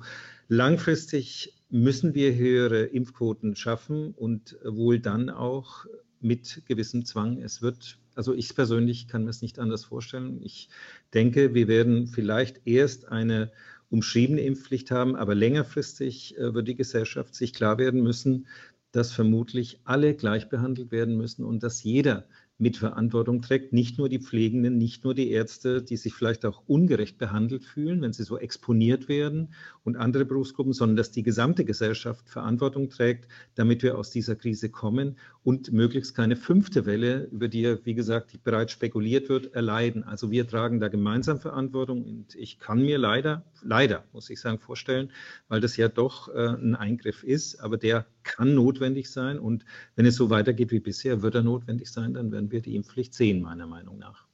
langfristig 0.49 1.55
müssen 1.71 2.15
wir 2.15 2.37
höhere 2.37 2.85
Impfquoten 2.85 3.57
schaffen 3.57 4.13
und 4.13 4.57
wohl 4.65 5.01
dann 5.01 5.29
auch 5.29 5.87
mit 6.21 6.63
gewissem 6.67 7.05
Zwang. 7.05 7.43
Es 7.43 7.63
wird, 7.63 7.99
also 8.15 8.33
ich 8.33 8.55
persönlich 8.55 9.09
kann 9.09 9.25
mir 9.25 9.31
es 9.31 9.43
nicht 9.43 9.59
anders 9.59 9.85
vorstellen. 9.85 10.41
Ich 10.43 10.69
denke, 11.15 11.53
wir 11.55 11.67
werden 11.67 12.07
vielleicht 12.07 12.65
erst 12.65 13.09
eine 13.09 13.51
umschriebene 13.93 14.41
Impfpflicht 14.41 14.91
haben, 14.91 15.17
aber 15.17 15.35
längerfristig 15.35 16.37
äh, 16.39 16.55
wird 16.55 16.67
die 16.67 16.75
Gesellschaft 16.75 17.35
sich 17.35 17.53
klar 17.53 17.77
werden 17.77 18.03
müssen, 18.03 18.47
dass 18.91 19.13
vermutlich 19.13 19.81
alle 19.85 20.15
gleich 20.15 20.49
behandelt 20.49 20.91
werden 20.91 21.17
müssen 21.17 21.45
und 21.45 21.63
dass 21.63 21.83
jeder 21.83 22.27
Mitverantwortung 22.63 23.43
trägt. 23.43 23.73
Nicht 23.73 23.99
nur 23.99 24.09
die 24.09 24.21
Pflegenden, 24.21 24.79
nicht 24.79 25.05
nur 25.05 25.15
die 25.15 25.31
Ärzte, 25.31 25.83
die 25.83 25.97
sich 25.97 26.15
vielleicht 26.15 26.47
auch 26.47 26.63
ungerecht 26.67 27.19
behandelt 27.19 27.65
fühlen, 27.65 28.01
wenn 28.01 28.13
sie 28.13 28.23
so 28.23 28.39
exponiert 28.39 29.09
werden 29.09 29.53
und 29.85 29.97
andere 29.97 30.25
Berufsgruppen, 30.25 30.73
sondern 30.73 30.97
dass 30.97 31.11
die 31.11 31.23
gesamte 31.23 31.65
Gesellschaft 31.65 32.31
Verantwortung 32.31 32.89
trägt, 32.89 33.29
damit 33.57 33.83
wir 33.83 33.99
aus 33.99 34.11
dieser 34.11 34.37
Krise 34.37 34.71
kommen 34.71 35.19
und 35.43 35.73
möglichst 35.73 36.15
keine 36.15 36.37
fünfte 36.37 36.87
Welle, 36.87 37.25
über 37.33 37.49
die, 37.49 37.77
wie 37.85 37.95
gesagt, 37.95 38.43
bereits 38.45 38.73
spekuliert 38.73 39.29
wird, 39.29 39.55
erleiden. 39.55 40.05
Also 40.05 40.31
wir 40.31 40.47
tragen 40.47 40.81
da 40.81 40.89
gemeinsam 40.89 41.41
Verantwortung 41.41 42.05
und 42.05 42.35
ich 42.37 42.59
kann 42.59 42.81
mir 42.81 42.99
leider, 42.99 43.45
leider, 43.63 44.05
muss 44.13 44.31
ich 44.31 44.41
sagen, 44.41 44.59
vorstellen, 44.59 45.11
weil 45.49 45.61
das 45.61 45.77
ja 45.77 45.89
doch 45.89 46.29
äh, 46.29 46.49
ein 46.49 46.77
Eingriff 46.77 47.25
ist, 47.25 47.61
aber 47.61 47.77
der 47.77 48.07
kann 48.25 48.55
notwendig 48.55 49.11
sein 49.11 49.39
und 49.39 49.65
wenn 49.97 50.07
es 50.07 50.17
so 50.17 50.31
weitergeht 50.31 50.71
wie 50.71 50.81
bisher, 50.81 51.23
wird 51.23 51.35
er 51.35 51.43
notwendig 51.43 51.91
sein, 51.91 52.15
dann 52.15 52.33
werden 52.33 52.51
wir 52.51 52.63
die 52.63 52.77
Impfpflicht 52.77 53.15
sehen, 53.15 53.43
meiner 53.43 53.67
Meinung 53.67 53.99
nach. 53.99 54.27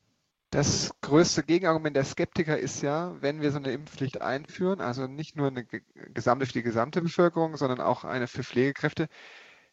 Das 0.51 0.91
größte 1.03 1.43
Gegenargument 1.43 1.95
der 1.95 2.05
Skeptiker 2.05 2.59
ist 2.59 2.81
ja, 2.81 3.21
wenn 3.21 3.43
wir 3.43 3.51
so 3.51 3.59
eine 3.59 3.71
Impfpflicht 3.71 4.23
einführen, 4.23 4.81
also 4.81 5.07
nicht 5.07 5.37
nur 5.37 5.49
eine 5.49 5.67
gesamte 6.15 6.47
für 6.47 6.55
die 6.55 6.63
gesamte 6.63 7.03
Bevölkerung, 7.03 7.59
sondern 7.59 7.83
auch 7.83 8.05
eine 8.05 8.29
für 8.29 8.43
Pflegekräfte, 8.43 9.09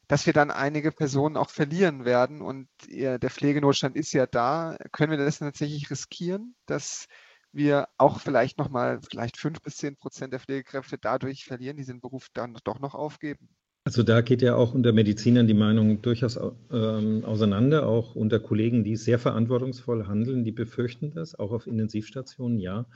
dass 0.10 0.26
wir 0.26 0.34
dann 0.34 0.52
einige 0.52 0.92
Personen 0.92 1.38
auch 1.38 1.50
verlieren 1.50 2.04
werden. 2.04 2.42
Und 2.42 2.68
der 2.90 3.30
Pflegenotstand 3.30 3.96
ist 3.96 4.12
ja 4.12 4.28
da. 4.28 4.78
Können 4.92 5.12
wir 5.12 5.18
das 5.18 5.40
tatsächlich 5.40 5.90
riskieren, 5.90 6.56
dass 6.66 7.08
wir 7.54 7.88
auch 7.98 8.20
vielleicht 8.20 8.58
nochmal 8.58 9.00
vielleicht 9.10 9.38
fünf 9.38 9.62
bis 9.62 9.78
zehn 9.78 9.96
Prozent 9.96 10.34
der 10.34 10.42
Pflegekräfte 10.42 10.98
dadurch 10.98 11.46
verlieren, 11.46 11.78
die 11.78 11.86
den 11.86 12.02
Beruf 12.02 12.28
dann 12.34 12.58
doch 12.66 12.80
noch 12.80 12.96
aufgeben? 12.96 13.48
Also 13.88 14.02
da 14.02 14.22
geht 14.22 14.42
ja 14.42 14.56
auch 14.56 14.74
unter 14.74 14.94
Medizinern 14.94 15.46
die 15.46 15.54
Meinung 15.54 16.02
durchaus 16.02 16.40
ähm, 16.72 17.24
auseinander, 17.24 17.86
auch 17.86 18.16
unter 18.16 18.40
Kollegen, 18.40 18.84
die 18.84 18.96
sehr 18.96 19.20
verantwortungsvoll 19.20 20.08
handeln, 20.08 20.44
die 20.44 20.52
befürchten 20.52 21.12
das, 21.14 21.38
auch 21.38 21.52
auf 21.52 21.68
Intensivstationen, 21.68 22.60
ja. 22.60 22.88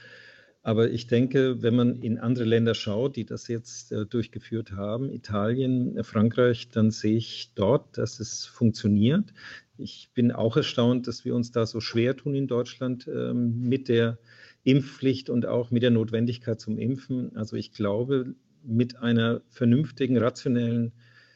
Aber 0.64 0.90
ich 0.90 1.06
denke, 1.06 1.62
wenn 1.62 1.76
man 1.76 2.02
in 2.02 2.18
andere 2.18 2.46
Länder 2.46 2.74
schaut, 2.74 3.18
die 3.18 3.26
das 3.26 3.48
jetzt 3.48 3.92
äh, 3.92 4.08
durchgeführt 4.08 4.72
haben, 4.72 5.12
Italien, 5.12 5.96
äh, 5.96 6.04
Frankreich, 6.04 6.70
dann 6.70 6.90
sehe 6.90 7.18
ich 7.18 7.52
dort, 7.54 7.96
dass 7.96 8.20
es 8.20 8.46
funktioniert. 8.46 9.32
Ich 9.78 10.10
bin 10.16 10.32
auch 10.32 10.58
erstaunt, 10.58 11.08
dass 11.08 11.24
wir 11.24 11.36
uns 11.36 11.52
da 11.52 11.68
so 11.68 11.82
schwer 11.82 12.18
tun 12.18 12.34
in 12.34 12.48
Deutschland 12.48 13.08
ähm, 13.08 13.62
mit 13.62 13.90
der 13.90 14.18
Impfpflicht 14.64 15.30
und 15.30 15.46
auch 15.46 15.70
mit 15.70 15.84
der 15.84 15.92
Notwendigkeit 15.92 16.60
zum 16.60 16.80
Impfen. 16.80 17.38
Also 17.38 17.56
ich 17.56 17.74
glaube, 17.74 18.34
mit 18.64 18.98
einer 18.98 19.42
vernünftigen, 19.50 20.18
rationellen 20.18 20.92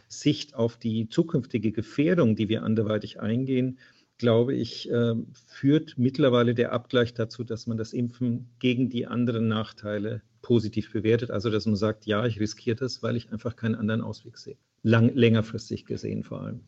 Sicht 0.08 0.56
auf 0.56 0.77
die 0.77 1.10
zukünftige 1.10 1.72
Gefährdung, 1.72 2.36
die 2.36 2.50
wir 2.50 2.63
anderweitig 2.63 3.20
eingehen, 3.20 3.80
glaube 4.18 4.53
ich, 4.53 4.89
äh, 4.92 5.15
führt 5.48 5.98
mittlerweile 5.98 6.53
der 6.53 6.72
Abgleich 6.72 7.13
dazu, 7.13 7.44
dass 7.44 7.68
man 7.68 7.77
das 7.77 7.94
Impfen 7.94 8.50
gegen 8.60 8.89
die 8.89 9.08
anderen 9.08 9.48
Nachteile 9.48 10.22
positiv 10.42 10.92
bewertet. 10.92 11.32
Also, 11.32 11.50
dass 11.50 11.65
man 11.65 11.75
sagt, 11.75 12.06
ja, 12.06 12.25
ich 12.25 12.39
riskiere 12.39 12.75
das, 12.75 13.01
weil 13.01 13.15
ich 13.15 13.32
einfach 13.32 13.56
keinen 13.56 13.75
anderen 13.75 14.01
Ausweg 14.01 14.38
sehe. 14.38 14.58
Lang, 14.84 15.13
längerfristig 15.13 15.86
gesehen 15.86 16.24
vor 16.24 16.42
allem. 16.42 16.62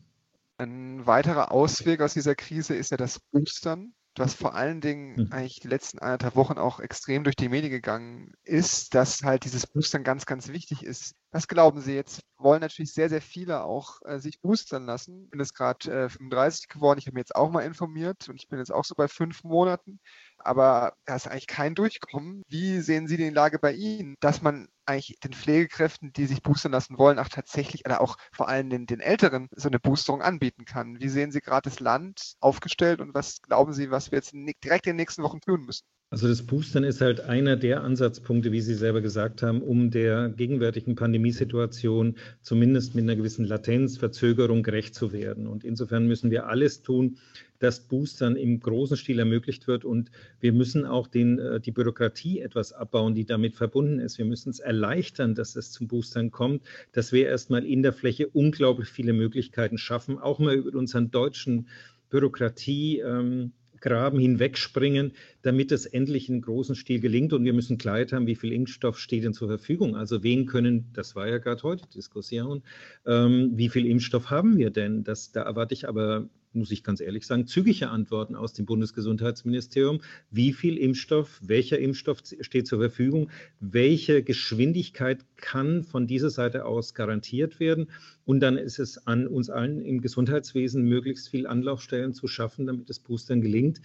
Ein 0.58 1.06
weiterer 1.06 1.52
Ausweg 1.52 2.00
aus 2.00 2.14
dieser 2.14 2.34
Krise 2.34 2.74
ist 2.74 2.90
ja 2.90 2.96
das 2.96 3.20
Boostern 3.30 3.92
was 4.18 4.34
vor 4.34 4.54
allen 4.54 4.80
Dingen 4.80 5.16
hm. 5.16 5.32
eigentlich 5.32 5.60
die 5.60 5.68
letzten 5.68 5.98
anderthalb 5.98 6.36
Wochen 6.36 6.58
auch 6.58 6.80
extrem 6.80 7.24
durch 7.24 7.36
die 7.36 7.48
Medien 7.48 7.70
gegangen 7.70 8.32
ist, 8.42 8.94
dass 8.94 9.22
halt 9.22 9.44
dieses 9.44 9.66
Boostern 9.66 10.04
ganz, 10.04 10.26
ganz 10.26 10.48
wichtig 10.48 10.82
ist. 10.82 11.14
Was 11.30 11.48
glauben 11.48 11.80
Sie 11.80 11.94
jetzt? 11.94 12.22
Wollen 12.38 12.60
natürlich 12.60 12.92
sehr, 12.92 13.08
sehr 13.08 13.20
viele 13.20 13.64
auch 13.64 14.00
äh, 14.04 14.18
sich 14.18 14.40
boostern 14.40 14.86
lassen. 14.86 15.24
Ich 15.24 15.30
bin 15.30 15.40
jetzt 15.40 15.54
gerade 15.54 16.04
äh, 16.04 16.08
35 16.08 16.68
geworden. 16.68 16.98
Ich 16.98 17.06
habe 17.06 17.14
mich 17.14 17.22
jetzt 17.22 17.36
auch 17.36 17.50
mal 17.50 17.62
informiert 17.62 18.28
und 18.28 18.36
ich 18.36 18.48
bin 18.48 18.58
jetzt 18.58 18.72
auch 18.72 18.84
so 18.84 18.94
bei 18.94 19.08
fünf 19.08 19.44
Monaten. 19.44 20.00
Aber 20.46 20.94
da 21.04 21.16
ist 21.16 21.26
eigentlich 21.28 21.46
kein 21.46 21.74
Durchkommen. 21.74 22.42
Wie 22.48 22.80
sehen 22.80 23.06
Sie 23.08 23.16
die 23.16 23.30
Lage 23.30 23.58
bei 23.58 23.72
Ihnen, 23.72 24.14
dass 24.20 24.42
man 24.42 24.68
eigentlich 24.86 25.18
den 25.20 25.32
Pflegekräften, 25.32 26.12
die 26.12 26.26
sich 26.26 26.42
boostern 26.42 26.72
lassen 26.72 26.98
wollen, 26.98 27.18
auch 27.18 27.28
tatsächlich 27.28 27.84
oder 27.84 28.00
auch 28.00 28.16
vor 28.32 28.48
allem 28.48 28.70
den, 28.70 28.86
den 28.86 29.00
Älteren 29.00 29.48
so 29.52 29.68
eine 29.68 29.80
Boosterung 29.80 30.22
anbieten 30.22 30.64
kann. 30.64 31.00
Wie 31.00 31.08
sehen 31.08 31.32
Sie 31.32 31.40
gerade 31.40 31.68
das 31.68 31.80
Land 31.80 32.34
aufgestellt 32.40 33.00
und 33.00 33.14
was 33.14 33.42
glauben 33.42 33.72
Sie, 33.72 33.90
was 33.90 34.10
wir 34.12 34.18
jetzt 34.18 34.32
direkt 34.32 34.86
in 34.86 34.92
den 34.92 34.96
nächsten 34.96 35.22
Wochen 35.22 35.40
tun 35.40 35.62
müssen? 35.62 35.84
Also 36.08 36.28
das 36.28 36.44
Boostern 36.44 36.84
ist 36.84 37.00
halt 37.00 37.20
einer 37.20 37.56
der 37.56 37.82
Ansatzpunkte, 37.82 38.52
wie 38.52 38.60
Sie 38.60 38.76
selber 38.76 39.00
gesagt 39.00 39.42
haben, 39.42 39.60
um 39.60 39.90
der 39.90 40.28
gegenwärtigen 40.28 40.94
Pandemiesituation 40.94 42.14
zumindest 42.42 42.94
mit 42.94 43.02
einer 43.02 43.16
gewissen 43.16 43.44
Latenz, 43.44 43.98
Verzögerung 43.98 44.62
gerecht 44.62 44.94
zu 44.94 45.12
werden. 45.12 45.48
Und 45.48 45.64
insofern 45.64 46.06
müssen 46.06 46.30
wir 46.30 46.46
alles 46.46 46.82
tun, 46.82 47.18
dass 47.58 47.88
Boostern 47.88 48.36
im 48.36 48.60
großen 48.60 48.96
Stil 48.96 49.18
ermöglicht 49.18 49.66
wird. 49.66 49.84
Und 49.84 50.12
wir 50.38 50.52
müssen 50.52 50.84
auch 50.84 51.08
den, 51.08 51.40
äh, 51.40 51.58
die 51.58 51.72
Bürokratie 51.72 52.38
etwas 52.38 52.72
abbauen, 52.72 53.16
die 53.16 53.24
damit 53.24 53.56
verbunden 53.56 53.98
ist. 53.98 54.16
Wir 54.16 54.26
müssen 54.26 54.50
es 54.50 54.60
erleichtern, 54.60 55.34
dass 55.34 55.56
es 55.56 55.72
zum 55.72 55.88
Boostern 55.88 56.30
kommt, 56.30 56.62
dass 56.92 57.10
wir 57.10 57.26
erstmal 57.26 57.64
in 57.64 57.82
der 57.82 57.92
Fläche 57.92 58.28
unglaublich 58.28 58.90
viele 58.90 59.12
Möglichkeiten 59.12 59.76
schaffen, 59.76 60.18
auch 60.18 60.38
mal 60.38 60.54
über 60.54 60.78
unseren 60.78 61.10
deutschen 61.10 61.66
Bürokratie. 62.10 63.00
Ähm, 63.00 63.50
Graben 63.86 64.18
hinwegspringen, 64.18 65.12
damit 65.42 65.70
es 65.70 65.86
endlich 65.86 66.28
in 66.28 66.40
großen 66.40 66.74
Stil 66.74 66.98
gelingt. 66.98 67.32
Und 67.32 67.44
wir 67.44 67.52
müssen 67.52 67.78
Klarheit 67.78 68.12
haben, 68.12 68.26
wie 68.26 68.34
viel 68.34 68.52
Impfstoff 68.52 68.98
steht 68.98 69.22
denn 69.22 69.32
zur 69.32 69.46
Verfügung. 69.46 69.94
Also 69.94 70.24
wen 70.24 70.46
können, 70.46 70.90
das 70.92 71.14
war 71.14 71.28
ja 71.28 71.38
gerade 71.38 71.62
heute 71.62 71.86
Diskussion, 71.94 72.64
ähm, 73.06 73.52
wie 73.54 73.68
viel 73.68 73.86
Impfstoff 73.86 74.28
haben 74.28 74.58
wir 74.58 74.70
denn? 74.70 75.04
Das, 75.04 75.30
da 75.30 75.42
erwarte 75.42 75.74
ich 75.74 75.88
aber 75.88 76.28
muss 76.56 76.70
ich 76.70 76.82
ganz 76.82 77.00
ehrlich 77.00 77.26
sagen, 77.26 77.46
zügige 77.46 77.90
Antworten 77.90 78.34
aus 78.34 78.52
dem 78.52 78.66
Bundesgesundheitsministerium. 78.66 80.00
Wie 80.30 80.52
viel 80.52 80.76
Impfstoff, 80.78 81.40
welcher 81.42 81.78
Impfstoff 81.78 82.22
steht 82.40 82.66
zur 82.66 82.80
Verfügung? 82.80 83.30
Welche 83.60 84.22
Geschwindigkeit 84.22 85.24
kann 85.36 85.84
von 85.84 86.06
dieser 86.06 86.30
Seite 86.30 86.64
aus 86.64 86.94
garantiert 86.94 87.60
werden? 87.60 87.90
Und 88.24 88.40
dann 88.40 88.56
ist 88.56 88.78
es 88.78 89.06
an 89.06 89.28
uns 89.28 89.50
allen 89.50 89.80
im 89.80 90.00
Gesundheitswesen, 90.00 90.82
möglichst 90.82 91.28
viel 91.28 91.46
Anlaufstellen 91.46 92.14
zu 92.14 92.26
schaffen, 92.26 92.66
damit 92.66 92.90
das 92.90 92.98
Boostern 92.98 93.40
gelingt. 93.40 93.80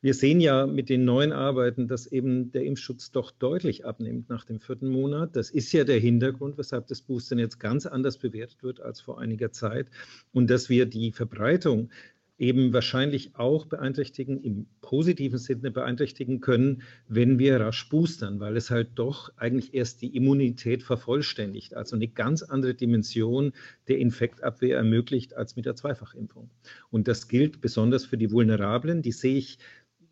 Wir 0.00 0.14
sehen 0.14 0.40
ja 0.40 0.64
mit 0.64 0.90
den 0.90 1.04
neuen 1.04 1.32
Arbeiten, 1.32 1.88
dass 1.88 2.06
eben 2.06 2.52
der 2.52 2.64
Impfschutz 2.64 3.10
doch 3.10 3.32
deutlich 3.32 3.84
abnimmt 3.84 4.28
nach 4.28 4.44
dem 4.44 4.60
vierten 4.60 4.88
Monat. 4.88 5.34
Das 5.34 5.50
ist 5.50 5.72
ja 5.72 5.82
der 5.82 5.98
Hintergrund, 5.98 6.56
weshalb 6.56 6.86
das 6.86 7.02
Boostern 7.02 7.40
jetzt 7.40 7.58
ganz 7.58 7.84
anders 7.84 8.16
bewertet 8.16 8.62
wird 8.62 8.80
als 8.80 9.00
vor 9.00 9.20
einiger 9.20 9.50
Zeit 9.50 9.88
und 10.32 10.50
dass 10.50 10.68
wir 10.68 10.86
die 10.86 11.10
Verbreitung 11.10 11.90
eben 12.38 12.72
wahrscheinlich 12.72 13.34
auch 13.34 13.66
beeinträchtigen, 13.66 14.40
im 14.42 14.66
positiven 14.80 15.38
Sinne 15.38 15.72
beeinträchtigen 15.72 16.40
können, 16.40 16.82
wenn 17.08 17.40
wir 17.40 17.58
rasch 17.58 17.88
boostern, 17.88 18.38
weil 18.38 18.56
es 18.56 18.70
halt 18.70 18.90
doch 18.94 19.32
eigentlich 19.36 19.74
erst 19.74 20.02
die 20.02 20.14
Immunität 20.14 20.84
vervollständigt, 20.84 21.74
also 21.74 21.96
eine 21.96 22.06
ganz 22.06 22.44
andere 22.44 22.74
Dimension 22.74 23.52
der 23.88 23.98
Infektabwehr 23.98 24.76
ermöglicht 24.76 25.34
als 25.34 25.56
mit 25.56 25.66
der 25.66 25.74
Zweifachimpfung. 25.74 26.48
Und 26.90 27.08
das 27.08 27.26
gilt 27.26 27.60
besonders 27.60 28.04
für 28.04 28.16
die 28.16 28.30
Vulnerablen, 28.30 29.02
die 29.02 29.12
sehe 29.12 29.36
ich 29.36 29.58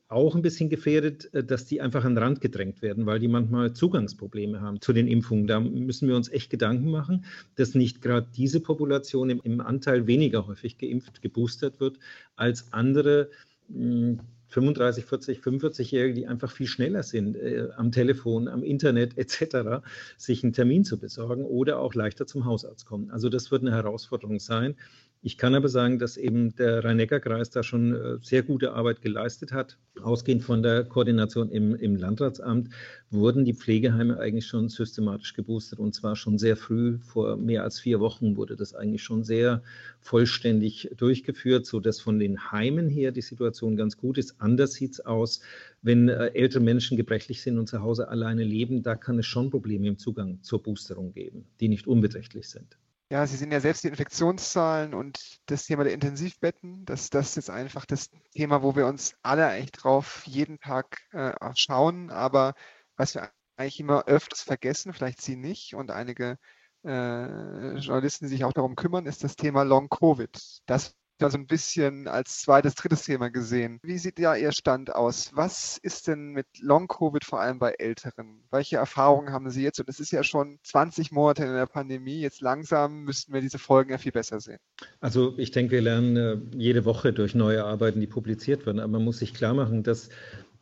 auch 0.08 0.36
ein 0.36 0.42
bisschen 0.42 0.68
gefährdet, 0.68 1.32
äh, 1.34 1.44
dass 1.44 1.66
die 1.66 1.80
einfach 1.80 2.04
an 2.04 2.14
den 2.14 2.22
Rand 2.22 2.40
gedrängt 2.40 2.82
werden, 2.82 3.06
weil 3.06 3.18
die 3.18 3.28
manchmal 3.28 3.72
Zugangsprobleme 3.72 4.60
haben 4.60 4.80
zu 4.80 4.92
den 4.92 5.08
Impfungen. 5.08 5.46
Da 5.46 5.60
müssen 5.60 6.08
wir 6.08 6.16
uns 6.16 6.28
echt 6.30 6.50
Gedanken 6.50 6.90
machen, 6.90 7.24
dass 7.56 7.74
nicht 7.74 8.02
gerade 8.02 8.28
diese 8.36 8.60
Population 8.60 9.30
im, 9.30 9.40
im, 9.42 9.60
Anteil 9.60 10.06
weniger 10.06 10.46
häufig 10.46 10.78
geimpft, 10.78 11.22
geboostert 11.22 11.80
wird 11.80 11.98
als 12.36 12.72
andere. 12.72 13.30
Mh, 13.68 14.18
35, 14.48 15.04
40, 15.04 15.40
45-Jährige, 15.40 16.14
die 16.14 16.26
einfach 16.26 16.50
viel 16.50 16.66
schneller 16.66 17.02
sind, 17.02 17.36
äh, 17.36 17.68
am 17.76 17.90
Telefon, 17.90 18.48
am 18.48 18.62
Internet 18.62 19.18
etc., 19.18 19.84
sich 20.16 20.44
einen 20.44 20.52
Termin 20.52 20.84
zu 20.84 20.98
besorgen 20.98 21.44
oder 21.44 21.80
auch 21.80 21.94
leichter 21.94 22.26
zum 22.26 22.44
Hausarzt 22.44 22.86
kommen. 22.86 23.10
Also 23.10 23.28
das 23.28 23.50
wird 23.50 23.62
eine 23.62 23.72
Herausforderung 23.72 24.38
sein. 24.38 24.76
Ich 25.22 25.38
kann 25.38 25.54
aber 25.54 25.68
sagen, 25.68 25.98
dass 25.98 26.16
eben 26.16 26.54
der 26.54 26.84
Rhein-Neckar-Kreis 26.84 27.50
da 27.50 27.62
schon 27.62 27.94
äh, 27.94 28.18
sehr 28.22 28.42
gute 28.42 28.72
Arbeit 28.74 29.02
geleistet 29.02 29.50
hat. 29.50 29.76
Ausgehend 30.00 30.44
von 30.44 30.62
der 30.62 30.84
Koordination 30.84 31.50
im, 31.50 31.74
im, 31.74 31.96
Landratsamt 31.96 32.68
wurden 33.10 33.44
die 33.44 33.54
Pflegeheime 33.54 34.18
eigentlich 34.18 34.46
schon 34.46 34.68
systematisch 34.68 35.34
geboostert 35.34 35.80
und 35.80 35.94
zwar 35.94 36.14
schon 36.14 36.38
sehr 36.38 36.56
früh, 36.56 36.98
vor 36.98 37.36
mehr 37.36 37.64
als 37.64 37.80
vier 37.80 37.98
Wochen 37.98 38.36
wurde 38.36 38.56
das 38.56 38.74
eigentlich 38.74 39.02
schon 39.02 39.24
sehr 39.24 39.62
vollständig 40.00 40.90
durchgeführt, 40.96 41.66
sodass 41.66 42.00
von 42.00 42.18
den 42.18 42.52
Heimen 42.52 42.88
her 42.88 43.10
die 43.10 43.22
Situation 43.22 43.74
ganz 43.76 43.96
gut 43.96 44.18
ist. 44.18 44.40
Anders 44.40 44.74
sieht 44.74 44.92
es 44.92 45.00
aus, 45.00 45.40
wenn 45.82 46.08
äh, 46.08 46.26
ältere 46.34 46.62
Menschen 46.62 46.96
gebrechlich 46.96 47.42
sind 47.42 47.58
und 47.58 47.68
zu 47.68 47.80
Hause 47.80 48.08
alleine 48.08 48.44
leben. 48.44 48.82
Da 48.82 48.94
kann 48.94 49.18
es 49.18 49.26
schon 49.26 49.50
Probleme 49.50 49.88
im 49.88 49.98
Zugang 49.98 50.42
zur 50.42 50.62
Boosterung 50.62 51.12
geben, 51.12 51.46
die 51.58 51.68
nicht 51.68 51.86
unbeträchtlich 51.86 52.48
sind. 52.48 52.76
Ja, 53.08 53.24
Sie 53.24 53.36
sehen 53.36 53.52
ja 53.52 53.60
selbst 53.60 53.84
die 53.84 53.88
Infektionszahlen 53.88 54.92
und 54.92 55.38
das 55.46 55.64
Thema 55.66 55.84
der 55.84 55.92
Intensivbetten. 55.92 56.84
Das, 56.84 57.08
das 57.08 57.36
ist 57.36 57.50
einfach 57.50 57.86
das 57.86 58.10
Thema, 58.34 58.62
wo 58.64 58.74
wir 58.74 58.86
uns 58.86 59.14
alle 59.22 59.46
eigentlich 59.46 59.70
drauf 59.70 60.24
jeden 60.26 60.58
Tag 60.58 60.98
äh, 61.12 61.32
schauen. 61.54 62.10
Aber 62.10 62.54
was 62.96 63.14
wir 63.14 63.30
eigentlich 63.56 63.78
immer 63.78 64.06
öfters 64.06 64.42
vergessen, 64.42 64.92
vielleicht 64.92 65.20
Sie 65.20 65.36
nicht 65.36 65.74
und 65.74 65.92
einige 65.92 66.36
äh, 66.84 67.76
Journalisten, 67.78 68.26
die 68.26 68.30
sich 68.30 68.44
auch 68.44 68.52
darum 68.52 68.74
kümmern, 68.74 69.06
ist 69.06 69.22
das 69.22 69.36
Thema 69.36 69.62
Long-Covid. 69.62 70.36
Das 70.66 70.96
ja 71.20 71.30
so 71.30 71.38
ein 71.38 71.46
bisschen 71.46 72.08
als 72.08 72.42
zweites, 72.42 72.74
drittes 72.74 73.02
Thema 73.04 73.30
gesehen. 73.30 73.80
Wie 73.82 73.98
sieht 73.98 74.18
ja 74.18 74.34
Ihr 74.34 74.52
Stand 74.52 74.94
aus? 74.94 75.30
Was 75.34 75.78
ist 75.78 76.08
denn 76.08 76.32
mit 76.32 76.46
Long-Covid 76.60 77.24
vor 77.24 77.40
allem 77.40 77.58
bei 77.58 77.72
Älteren? 77.78 78.42
Welche 78.50 78.76
Erfahrungen 78.76 79.32
haben 79.32 79.50
Sie 79.50 79.62
jetzt? 79.62 79.80
Und 79.80 79.88
es 79.88 80.00
ist 80.00 80.12
ja 80.12 80.22
schon 80.22 80.58
20 80.62 81.12
Monate 81.12 81.44
in 81.44 81.52
der 81.52 81.66
Pandemie. 81.66 82.20
Jetzt 82.20 82.40
langsam 82.40 83.04
müssten 83.04 83.32
wir 83.32 83.40
diese 83.40 83.58
Folgen 83.58 83.90
ja 83.90 83.98
viel 83.98 84.12
besser 84.12 84.40
sehen. 84.40 84.58
Also 85.00 85.34
ich 85.38 85.50
denke, 85.50 85.72
wir 85.72 85.82
lernen 85.82 86.16
äh, 86.16 86.38
jede 86.56 86.84
Woche 86.84 87.12
durch 87.12 87.34
neue 87.34 87.64
Arbeiten, 87.64 88.00
die 88.00 88.06
publiziert 88.06 88.66
werden. 88.66 88.80
Aber 88.80 88.92
man 88.92 89.04
muss 89.04 89.18
sich 89.18 89.34
klar 89.34 89.54
machen, 89.54 89.82
dass 89.82 90.08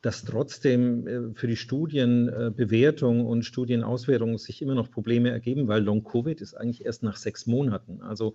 dass 0.04 0.22
trotzdem 0.22 1.06
äh, 1.06 1.34
für 1.34 1.46
die 1.46 1.56
Studienbewertung 1.56 3.24
und 3.24 3.44
Studienauswertung 3.44 4.36
sich 4.36 4.60
immer 4.60 4.74
noch 4.74 4.90
Probleme 4.90 5.30
ergeben, 5.30 5.66
weil 5.66 5.82
Long-Covid 5.82 6.42
ist 6.42 6.54
eigentlich 6.54 6.84
erst 6.84 7.02
nach 7.02 7.16
sechs 7.16 7.46
Monaten. 7.46 8.02
Also 8.02 8.34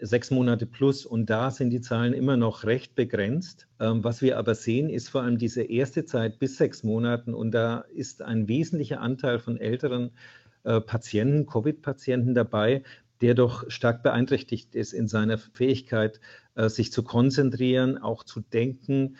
sechs 0.00 0.30
Monate 0.30 0.66
plus 0.66 1.06
und 1.06 1.30
da 1.30 1.50
sind 1.50 1.70
die 1.70 1.80
Zahlen 1.80 2.12
immer 2.12 2.36
noch 2.36 2.64
recht 2.64 2.94
begrenzt. 2.94 3.68
Ähm, 3.80 4.02
was 4.04 4.22
wir 4.22 4.38
aber 4.38 4.54
sehen, 4.54 4.88
ist 4.88 5.08
vor 5.08 5.22
allem 5.22 5.38
diese 5.38 5.62
erste 5.62 6.04
Zeit 6.04 6.38
bis 6.38 6.56
sechs 6.56 6.82
Monaten 6.82 7.34
und 7.34 7.52
da 7.52 7.80
ist 7.92 8.22
ein 8.22 8.48
wesentlicher 8.48 9.00
Anteil 9.00 9.38
von 9.38 9.58
älteren 9.58 10.10
äh, 10.64 10.80
Patienten, 10.80 11.46
Covid-Patienten 11.46 12.34
dabei, 12.34 12.82
der 13.20 13.34
doch 13.34 13.70
stark 13.70 14.02
beeinträchtigt 14.02 14.74
ist 14.74 14.92
in 14.92 15.08
seiner 15.08 15.38
Fähigkeit, 15.38 16.20
äh, 16.54 16.68
sich 16.68 16.92
zu 16.92 17.02
konzentrieren, 17.02 17.98
auch 17.98 18.24
zu 18.24 18.40
denken. 18.40 19.16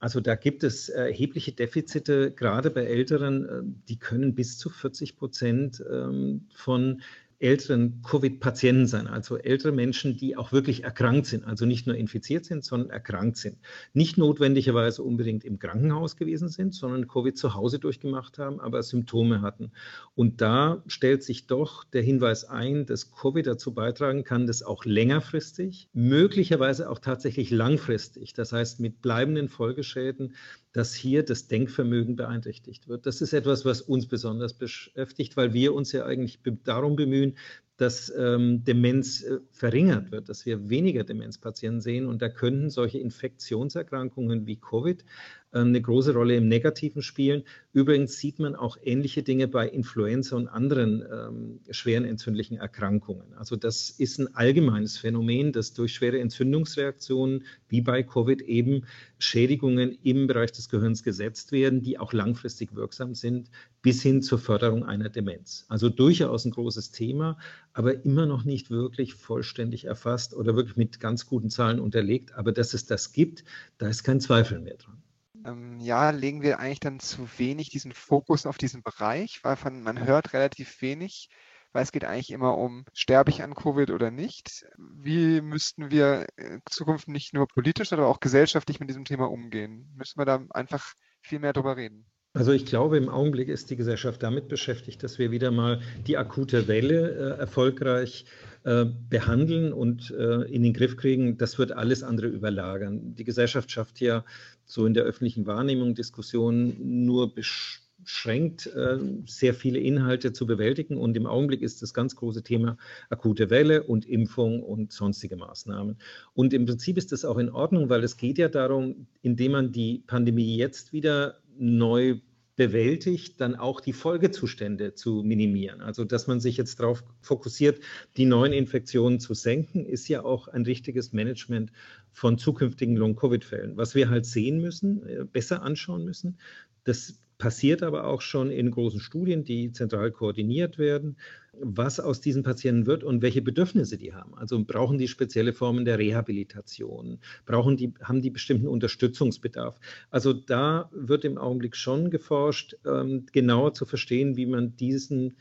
Also 0.00 0.20
da 0.20 0.34
gibt 0.34 0.64
es 0.64 0.88
erhebliche 0.88 1.52
Defizite, 1.52 2.32
gerade 2.32 2.70
bei 2.70 2.84
Älteren, 2.84 3.44
äh, 3.44 3.62
die 3.88 3.98
können 3.98 4.34
bis 4.34 4.58
zu 4.58 4.68
40 4.70 5.16
Prozent 5.16 5.82
ähm, 5.90 6.48
von 6.54 7.00
älteren 7.44 8.00
Covid-Patienten 8.02 8.86
sein, 8.86 9.06
also 9.06 9.36
ältere 9.36 9.70
Menschen, 9.70 10.16
die 10.16 10.36
auch 10.36 10.50
wirklich 10.50 10.82
erkrankt 10.82 11.26
sind, 11.26 11.44
also 11.44 11.66
nicht 11.66 11.86
nur 11.86 11.94
infiziert 11.94 12.46
sind, 12.46 12.64
sondern 12.64 12.88
erkrankt 12.88 13.36
sind. 13.36 13.58
Nicht 13.92 14.16
notwendigerweise 14.16 15.02
unbedingt 15.02 15.44
im 15.44 15.58
Krankenhaus 15.58 16.16
gewesen 16.16 16.48
sind, 16.48 16.74
sondern 16.74 17.06
Covid 17.06 17.36
zu 17.36 17.54
Hause 17.54 17.78
durchgemacht 17.78 18.38
haben, 18.38 18.60
aber 18.60 18.82
Symptome 18.82 19.42
hatten. 19.42 19.72
Und 20.14 20.40
da 20.40 20.82
stellt 20.86 21.22
sich 21.22 21.46
doch 21.46 21.84
der 21.84 22.02
Hinweis 22.02 22.46
ein, 22.46 22.86
dass 22.86 23.12
Covid 23.12 23.46
dazu 23.46 23.74
beitragen 23.74 24.24
kann, 24.24 24.46
dass 24.46 24.62
auch 24.62 24.86
längerfristig, 24.86 25.90
möglicherweise 25.92 26.88
auch 26.88 26.98
tatsächlich 26.98 27.50
langfristig, 27.50 28.32
das 28.32 28.52
heißt 28.52 28.80
mit 28.80 29.02
bleibenden 29.02 29.50
Folgeschäden, 29.50 30.32
dass 30.74 30.92
hier 30.92 31.22
das 31.22 31.46
Denkvermögen 31.46 32.16
beeinträchtigt 32.16 32.88
wird. 32.88 33.06
Das 33.06 33.22
ist 33.22 33.32
etwas, 33.32 33.64
was 33.64 33.80
uns 33.80 34.06
besonders 34.06 34.54
beschäftigt, 34.54 35.36
weil 35.36 35.54
wir 35.54 35.72
uns 35.72 35.92
ja 35.92 36.04
eigentlich 36.04 36.40
darum 36.64 36.96
bemühen, 36.96 37.38
dass 37.76 38.12
ähm, 38.16 38.62
Demenz 38.62 39.22
äh, 39.22 39.40
verringert 39.50 40.12
wird, 40.12 40.28
dass 40.28 40.46
wir 40.46 40.68
weniger 40.68 41.02
Demenzpatienten 41.02 41.80
sehen. 41.80 42.06
Und 42.06 42.22
da 42.22 42.28
könnten 42.28 42.70
solche 42.70 42.98
Infektionserkrankungen 42.98 44.46
wie 44.46 44.56
Covid 44.56 45.04
äh, 45.52 45.58
eine 45.58 45.82
große 45.82 46.12
Rolle 46.12 46.36
im 46.36 46.46
Negativen 46.46 47.02
spielen. 47.02 47.42
Übrigens 47.72 48.16
sieht 48.18 48.38
man 48.38 48.54
auch 48.54 48.76
ähnliche 48.80 49.24
Dinge 49.24 49.48
bei 49.48 49.68
Influenza 49.68 50.36
und 50.36 50.46
anderen 50.46 51.02
ähm, 51.10 51.60
schweren 51.70 52.04
entzündlichen 52.04 52.58
Erkrankungen. 52.58 53.34
Also 53.34 53.56
das 53.56 53.90
ist 53.90 54.20
ein 54.20 54.32
allgemeines 54.36 54.96
Phänomen, 54.96 55.50
dass 55.50 55.72
durch 55.72 55.94
schwere 55.94 56.20
Entzündungsreaktionen 56.20 57.44
wie 57.68 57.80
bei 57.80 58.04
Covid 58.04 58.40
eben 58.42 58.84
Schädigungen 59.18 59.98
im 60.04 60.28
Bereich 60.28 60.52
des 60.52 60.68
Gehirns 60.68 61.02
gesetzt 61.02 61.50
werden, 61.50 61.82
die 61.82 61.98
auch 61.98 62.12
langfristig 62.12 62.76
wirksam 62.76 63.14
sind, 63.14 63.50
bis 63.82 64.00
hin 64.02 64.22
zur 64.22 64.38
Förderung 64.38 64.84
einer 64.84 65.08
Demenz. 65.08 65.66
Also 65.68 65.88
durchaus 65.88 66.44
ein 66.44 66.52
großes 66.52 66.90
Thema, 66.90 67.38
aber 67.74 68.04
immer 68.04 68.26
noch 68.26 68.44
nicht 68.44 68.70
wirklich 68.70 69.14
vollständig 69.14 69.84
erfasst 69.84 70.34
oder 70.34 70.56
wirklich 70.56 70.76
mit 70.76 71.00
ganz 71.00 71.26
guten 71.26 71.50
Zahlen 71.50 71.80
unterlegt. 71.80 72.34
Aber 72.34 72.52
dass 72.52 72.72
es 72.72 72.86
das 72.86 73.12
gibt, 73.12 73.44
da 73.78 73.88
ist 73.88 74.04
kein 74.04 74.20
Zweifel 74.20 74.60
mehr 74.60 74.76
dran. 74.76 75.02
Ähm, 75.44 75.78
ja, 75.80 76.10
legen 76.10 76.40
wir 76.40 76.58
eigentlich 76.58 76.80
dann 76.80 77.00
zu 77.00 77.28
wenig 77.36 77.68
diesen 77.68 77.92
Fokus 77.92 78.46
auf 78.46 78.56
diesen 78.56 78.82
Bereich, 78.82 79.40
weil 79.42 79.56
von, 79.56 79.82
man 79.82 80.06
hört 80.06 80.32
relativ 80.32 80.80
wenig 80.80 81.28
weil 81.74 81.82
es 81.82 81.92
geht 81.92 82.04
eigentlich 82.04 82.30
immer 82.30 82.56
um, 82.56 82.84
sterbe 82.94 83.30
ich 83.30 83.42
an 83.42 83.56
Covid 83.56 83.90
oder 83.90 84.12
nicht? 84.12 84.64
Wie 84.78 85.40
müssten 85.40 85.90
wir 85.90 86.26
in 86.36 86.62
Zukunft 86.70 87.08
nicht 87.08 87.34
nur 87.34 87.48
politisch, 87.48 87.92
aber 87.92 88.06
auch 88.06 88.20
gesellschaftlich 88.20 88.78
mit 88.78 88.88
diesem 88.88 89.04
Thema 89.04 89.28
umgehen? 89.28 89.92
Müssen 89.96 90.20
wir 90.20 90.24
da 90.24 90.40
einfach 90.50 90.94
viel 91.20 91.40
mehr 91.40 91.52
drüber 91.52 91.76
reden? 91.76 92.06
Also 92.36 92.50
ich 92.50 92.66
glaube, 92.66 92.96
im 92.96 93.08
Augenblick 93.08 93.48
ist 93.48 93.70
die 93.70 93.76
Gesellschaft 93.76 94.20
damit 94.24 94.48
beschäftigt, 94.48 95.04
dass 95.04 95.20
wir 95.20 95.30
wieder 95.30 95.52
mal 95.52 95.80
die 96.04 96.16
akute 96.16 96.66
Welle 96.66 97.10
äh, 97.12 97.38
erfolgreich 97.38 98.24
äh, 98.64 98.86
behandeln 99.08 99.72
und 99.72 100.10
äh, 100.10 100.42
in 100.52 100.64
den 100.64 100.72
Griff 100.72 100.96
kriegen. 100.96 101.38
Das 101.38 101.58
wird 101.58 101.70
alles 101.70 102.02
andere 102.02 102.26
überlagern. 102.26 103.14
Die 103.14 103.22
Gesellschaft 103.22 103.70
schafft 103.70 104.00
ja 104.00 104.24
so 104.64 104.84
in 104.84 104.94
der 104.94 105.04
öffentlichen 105.04 105.46
Wahrnehmung 105.46 105.94
Diskussionen 105.94 107.04
nur 107.04 107.32
besch 107.32 107.83
schränkt, 108.04 108.66
äh, 108.66 108.98
sehr 109.26 109.54
viele 109.54 109.78
Inhalte 109.78 110.32
zu 110.32 110.46
bewältigen. 110.46 110.96
Und 110.96 111.16
im 111.16 111.26
Augenblick 111.26 111.62
ist 111.62 111.82
das 111.82 111.94
ganz 111.94 112.16
große 112.16 112.42
Thema 112.42 112.76
akute 113.10 113.50
Welle 113.50 113.82
und 113.82 114.06
Impfung 114.06 114.62
und 114.62 114.92
sonstige 114.92 115.36
Maßnahmen. 115.36 115.98
Und 116.34 116.52
im 116.52 116.66
Prinzip 116.66 116.96
ist 116.96 117.12
das 117.12 117.24
auch 117.24 117.38
in 117.38 117.50
Ordnung, 117.50 117.88
weil 117.88 118.04
es 118.04 118.16
geht 118.16 118.38
ja 118.38 118.48
darum, 118.48 119.06
indem 119.22 119.52
man 119.52 119.72
die 119.72 120.02
Pandemie 120.06 120.56
jetzt 120.56 120.92
wieder 120.92 121.38
neu 121.58 122.20
bewältigt, 122.56 123.40
dann 123.40 123.56
auch 123.56 123.80
die 123.80 123.92
Folgezustände 123.92 124.94
zu 124.94 125.22
minimieren. 125.24 125.80
Also, 125.80 126.04
dass 126.04 126.26
man 126.26 126.40
sich 126.40 126.56
jetzt 126.56 126.78
darauf 126.78 127.02
fokussiert, 127.20 127.80
die 128.16 128.26
neuen 128.26 128.52
Infektionen 128.52 129.18
zu 129.18 129.34
senken, 129.34 129.84
ist 129.84 130.08
ja 130.08 130.24
auch 130.24 130.48
ein 130.48 130.62
richtiges 130.62 131.12
Management 131.12 131.72
von 132.12 132.38
zukünftigen 132.38 132.96
Long-Covid-Fällen. 132.96 133.76
Was 133.76 133.94
wir 133.94 134.08
halt 134.08 134.24
sehen 134.26 134.60
müssen, 134.60 135.04
äh, 135.06 135.24
besser 135.24 135.62
anschauen 135.62 136.04
müssen, 136.04 136.38
das 136.84 137.18
passiert 137.38 137.82
aber 137.82 138.06
auch 138.06 138.20
schon 138.20 138.50
in 138.50 138.70
großen 138.70 139.00
Studien, 139.00 139.44
die 139.44 139.72
zentral 139.72 140.10
koordiniert 140.10 140.78
werden, 140.78 141.16
was 141.60 142.00
aus 142.00 142.20
diesen 142.20 142.42
Patienten 142.42 142.86
wird 142.86 143.04
und 143.04 143.22
welche 143.22 143.42
Bedürfnisse 143.42 143.96
die 143.96 144.12
haben. 144.12 144.34
Also 144.36 144.62
brauchen 144.64 144.98
die 144.98 145.08
spezielle 145.08 145.52
Formen 145.52 145.84
der 145.84 145.98
Rehabilitation, 145.98 147.18
brauchen 147.46 147.76
die, 147.76 147.92
haben 148.02 148.22
die 148.22 148.30
bestimmten 148.30 148.66
Unterstützungsbedarf. 148.66 149.78
Also 150.10 150.32
da 150.32 150.90
wird 150.92 151.24
im 151.24 151.38
Augenblick 151.38 151.76
schon 151.76 152.10
geforscht, 152.10 152.76
ähm, 152.86 153.26
genauer 153.32 153.74
zu 153.74 153.86
verstehen, 153.86 154.36
wie 154.36 154.46
man 154.46 154.76
diesen 154.76 155.34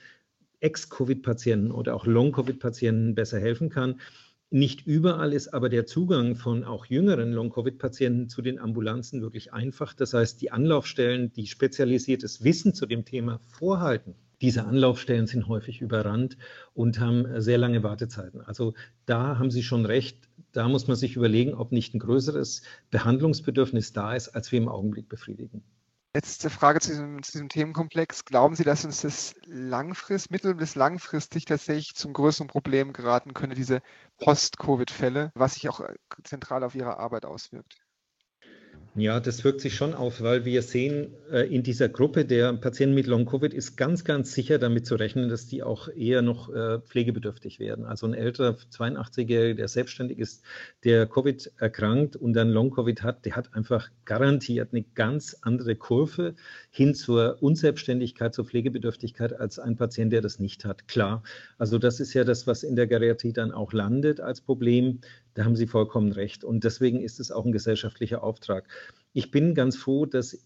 Ex-Covid-Patienten 0.60 1.72
oder 1.72 1.96
auch 1.96 2.06
Long-Covid-Patienten 2.06 3.16
besser 3.16 3.40
helfen 3.40 3.70
kann. 3.70 4.00
Nicht 4.56 4.86
überall 4.86 5.34
ist 5.34 5.52
aber 5.52 5.68
der 5.68 5.88
Zugang 5.88 6.36
von 6.36 6.64
auch 6.64 6.86
jüngeren 6.86 7.34
Long-Covid-Patienten 7.34 8.30
zu 8.30 8.44
den 8.44 8.60
Ambulanzen 8.60 9.24
wirklich 9.24 9.52
einfach. 9.52 9.96
Das 9.96 10.14
heißt, 10.14 10.40
die 10.44 10.52
Anlaufstellen, 10.52 11.34
die 11.34 11.48
spezialisiertes 11.48 12.44
Wissen 12.44 12.76
zu 12.76 12.86
dem 12.86 13.04
Thema 13.04 13.40
vorhalten, 13.48 14.14
diese 14.42 14.66
Anlaufstellen 14.66 15.26
sind 15.26 15.48
häufig 15.48 15.82
überrannt 15.82 16.38
und 16.76 17.00
haben 17.00 17.42
sehr 17.42 17.58
lange 17.58 17.82
Wartezeiten. 17.82 18.42
Also 18.42 18.76
da 19.08 19.40
haben 19.40 19.50
Sie 19.50 19.64
schon 19.64 19.88
recht. 19.88 20.30
Da 20.52 20.68
muss 20.68 20.88
man 20.88 20.98
sich 20.98 21.16
überlegen, 21.16 21.56
ob 21.56 21.72
nicht 21.72 21.96
ein 21.96 22.00
größeres 22.00 22.62
Behandlungsbedürfnis 22.92 23.92
da 23.92 24.14
ist, 24.14 24.36
als 24.36 24.52
wir 24.52 24.60
im 24.60 24.70
Augenblick 24.70 25.10
befriedigen. 25.10 25.64
Letzte 26.16 26.52
Frage 26.52 26.80
zu 26.80 26.90
diesem, 26.90 27.24
zu 27.24 27.32
diesem, 27.32 27.50
Themenkomplex. 27.50 28.26
Glauben 28.26 28.56
Sie, 28.56 28.64
dass 28.64 28.86
uns 28.86 29.02
das 29.02 29.34
langfristig, 29.46 30.32
mittel- 30.32 30.54
bis 30.56 30.76
langfristig 30.76 31.46
tatsächlich 31.46 31.96
zum 31.96 32.14
größeren 32.14 32.48
Problem 32.48 32.94
geraten 32.94 33.34
könnte, 33.34 33.56
diese 33.56 33.82
Post-Covid-Fälle, 34.20 35.32
was 35.34 35.56
sich 35.56 35.70
auch 35.70 35.80
äh, 35.82 35.96
zentral 36.24 36.64
auf 36.64 36.76
Ihre 36.76 36.98
Arbeit 36.98 37.26
auswirkt? 37.26 37.83
Ja, 38.96 39.20
das 39.20 39.44
wirkt 39.44 39.60
sich 39.60 39.74
schon 39.74 39.96
auf, 39.96 40.22
weil 40.22 40.46
wir 40.46 40.62
sehen, 40.62 41.16
äh, 41.32 41.48
in 41.52 41.64
dieser 41.64 41.90
Gruppe 41.90 42.26
der 42.26 42.54
Patienten 42.54 42.94
mit 42.94 43.08
Long-Covid 43.08 43.52
ist 43.52 43.76
ganz, 43.76 44.04
ganz 44.04 44.34
sicher 44.34 44.60
damit 44.60 44.86
zu 44.86 44.94
rechnen, 44.94 45.30
dass 45.30 45.48
die 45.48 45.64
auch 45.64 45.88
eher 45.88 46.22
noch 46.22 46.54
äh, 46.54 46.78
pflegebedürftig 46.78 47.58
werden. 47.58 47.86
Also 47.86 48.06
ein 48.06 48.14
älterer 48.14 48.56
82-Jähriger, 48.72 49.56
der 49.56 49.68
selbstständig 49.68 50.20
ist, 50.20 50.44
der 50.84 51.08
Covid 51.08 51.52
erkrankt 51.58 52.16
und 52.16 52.34
dann 52.34 52.52
Long-Covid 52.52 53.02
hat, 53.02 53.26
der 53.26 53.36
hat 53.36 53.56
einfach 53.56 53.90
garantiert 54.06 54.70
eine 54.74 54.84
ganz 54.94 55.38
andere 55.42 55.76
Kurve 55.76 56.36
hin 56.70 56.94
zur 56.94 57.42
Unselbstständigkeit, 57.42 58.36
zur 58.36 58.46
Pflegebedürftigkeit 58.46 59.34
als 59.34 59.58
ein 59.58 59.76
Patient, 59.76 60.14
der 60.14 60.22
das 60.22 60.38
nicht 60.38 60.66
hat. 60.66 60.88
Klar, 60.88 61.24
also 61.58 61.80
das 61.80 62.00
ist 62.00 62.14
ja 62.14 62.24
das, 62.26 62.46
was 62.46 62.62
in 62.62 62.76
der 62.76 62.86
Geriatrie 62.86 63.34
dann 63.34 63.52
auch 63.54 63.74
landet 63.74 64.20
als 64.20 64.40
Problem. 64.40 65.00
Da 65.34 65.46
haben 65.46 65.56
Sie 65.56 65.68
vollkommen 65.68 66.12
recht. 66.12 66.44
Und 66.44 66.64
deswegen 66.64 67.02
ist 67.02 67.20
es 67.20 67.32
auch 67.32 67.46
ein 67.46 67.52
gesellschaftlicher 67.52 68.24
Auftrag. 68.24 68.68
Ich 69.14 69.32
bin 69.32 69.56
ganz 69.56 69.76
froh, 69.76 70.06
dass 70.06 70.38